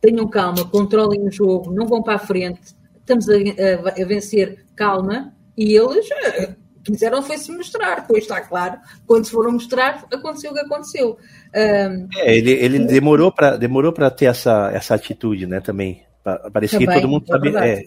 tenham 0.00 0.28
calma, 0.28 0.68
controlem 0.68 1.26
o 1.26 1.30
jogo, 1.30 1.72
não 1.72 1.86
vão 1.86 2.02
para 2.02 2.14
a 2.14 2.18
frente, 2.18 2.76
estamos 2.98 3.28
a, 3.28 3.34
a, 3.34 4.02
a 4.02 4.06
vencer, 4.06 4.64
calma, 4.76 5.34
e 5.56 5.74
eles 5.74 6.08
eh, 6.10 6.54
quiseram 6.84 7.22
foi-se 7.22 7.50
mostrar, 7.50 8.06
pois 8.06 8.22
está 8.22 8.40
claro, 8.40 8.78
quando 9.06 9.24
se 9.24 9.32
foram 9.32 9.52
mostrar, 9.52 10.06
aconteceu 10.12 10.50
o 10.50 10.54
que 10.54 10.60
aconteceu. 10.60 11.18
Um, 11.54 12.08
é, 12.16 12.36
ele, 12.36 12.52
ele 12.52 12.78
demorou 12.80 13.32
para 13.32 13.56
demorou 13.56 13.92
ter 14.10 14.26
essa, 14.26 14.70
essa 14.72 14.94
atitude, 14.94 15.46
né, 15.46 15.60
também. 15.60 16.05
Parecia 16.52 16.78
que 16.78 16.86
todo 16.86 17.08
mundo 17.08 17.24
é 17.28 17.32
sabia. 17.32 17.60
É, 17.60 17.84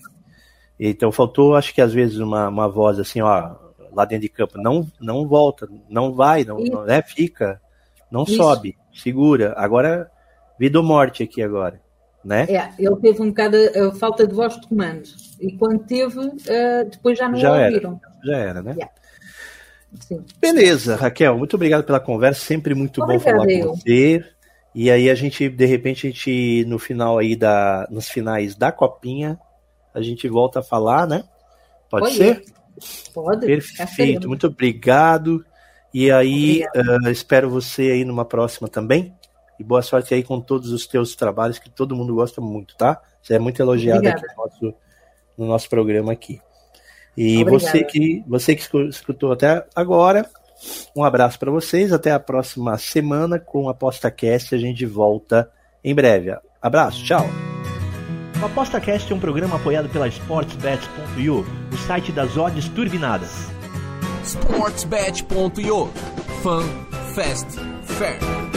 então 0.80 1.12
faltou, 1.12 1.56
acho 1.56 1.74
que 1.74 1.82
às 1.82 1.94
vezes, 1.94 2.18
uma, 2.18 2.48
uma 2.48 2.70
voz 2.70 3.00
assim, 3.00 3.22
ó, 3.22 3.56
lá 3.94 4.06
dentro 4.06 4.24
de 4.24 4.30
campo, 4.30 4.58
não, 4.58 4.88
não 5.00 5.28
volta, 5.28 5.68
não 5.90 6.14
vai, 6.14 6.44
não, 6.44 6.58
não 6.58 6.86
né, 6.86 7.02
fica, 7.02 7.62
não 8.12 8.24
Isso. 8.24 8.36
sobe, 8.36 8.78
segura. 8.94 9.54
Agora, 9.58 10.10
vida 10.58 10.80
ou 10.80 10.86
morte 10.86 11.24
aqui 11.24 11.42
agora 11.42 11.82
né? 12.24 12.46
É, 12.50 12.70
ele 12.78 12.96
teve 12.98 13.22
um 13.22 13.30
bocado 13.30 13.58
a, 13.58 13.96
falta 13.96 14.28
de 14.28 14.34
voz 14.34 14.60
de 14.60 14.68
comando. 14.68 15.10
E 15.40 15.58
quando 15.58 15.80
teve, 15.86 16.20
uh, 16.20 16.90
depois 16.90 17.18
já 17.18 17.30
não 17.30 17.38
já 17.38 17.66
ouviram. 17.66 18.00
Era, 18.04 18.26
já 18.26 18.38
era, 18.38 18.62
né? 18.62 18.72
Yeah. 18.72 18.94
Beleza, 20.40 20.96
Raquel, 20.96 21.38
muito 21.38 21.56
obrigado 21.56 21.84
pela 21.84 22.00
conversa, 22.00 22.42
sempre 22.42 22.76
muito 22.76 23.04
bom 23.04 23.20
falar 23.20 23.48
com 23.48 23.76
você. 23.76 24.24
E 24.74 24.92
aí 24.92 25.10
a 25.10 25.16
gente, 25.16 25.50
de 25.50 25.66
repente, 25.66 26.08
a 26.08 26.10
gente, 26.10 26.64
no 26.66 26.78
final 26.78 27.18
aí 27.18 27.36
da. 27.36 27.88
Nos 27.90 28.10
finais 28.10 28.56
da 28.56 28.72
copinha, 28.72 29.40
a 29.94 30.02
gente 30.02 30.28
volta 30.28 30.60
a 30.60 30.64
falar, 30.64 31.08
né? 31.08 31.24
Pode, 31.90 32.06
Pode 32.06 32.16
ser? 32.16 32.44
Pode. 33.14 33.46
Perfeito, 33.46 34.28
muito 34.28 34.48
obrigado. 34.48 35.44
E 35.94 36.12
aí, 36.12 36.64
uh, 36.76 37.10
espero 37.10 37.50
você 37.50 37.92
aí 37.92 38.06
numa 38.06 38.26
próxima 38.26 38.68
também. 38.68 39.14
E 39.60 39.64
boa 39.64 39.82
sorte 39.82 40.14
aí 40.14 40.24
com 40.24 40.40
todos 40.40 40.72
os 40.72 40.88
teus 40.88 41.16
trabalhos, 41.16 41.60
que 41.60 41.70
todo 41.70 41.96
mundo 41.96 42.16
gosta 42.16 42.40
muito, 42.40 42.78
tá? 42.78 43.02
Você 43.22 43.34
é 43.34 43.40
muito 43.40 43.62
elogiado 43.62 44.08
aqui 44.08 44.22
no 44.22 44.44
nosso, 44.44 44.74
no 45.38 45.46
nosso 45.48 45.70
programa 45.70 46.14
aqui. 46.14 46.40
E 47.18 47.44
você 47.44 47.84
que, 47.84 48.24
você 48.26 48.56
que 48.56 48.64
escutou 48.88 49.34
até 49.34 49.66
agora, 49.76 50.30
um 50.96 51.04
abraço 51.04 51.40
para 51.40 51.52
vocês. 51.52 51.92
Até 51.92 52.12
a 52.12 52.20
próxima 52.20 52.78
semana 52.78 53.40
com 53.40 53.68
a 53.68 53.72
ApostaCast. 53.72 54.56
A 54.56 54.58
gente 54.58 54.86
volta 54.86 55.50
em 55.84 55.94
breve. 55.94 56.36
Abraço, 56.62 57.04
tchau. 57.04 57.26
O 58.42 58.46
ApostaCast 58.46 59.12
é 59.12 59.16
um 59.16 59.20
programa 59.20 59.58
apoiado 59.58 59.90
pela 59.90 60.08
SportsBet.io, 60.08 61.46
o 61.74 61.78
site 61.78 62.12
das 62.12 62.38
odds 62.38 62.70
turbinadas. 62.70 63.32
SportsBet.io 64.24 65.90
Fun, 66.42 66.64
Fast, 67.14 67.60
Fair. 67.84 68.49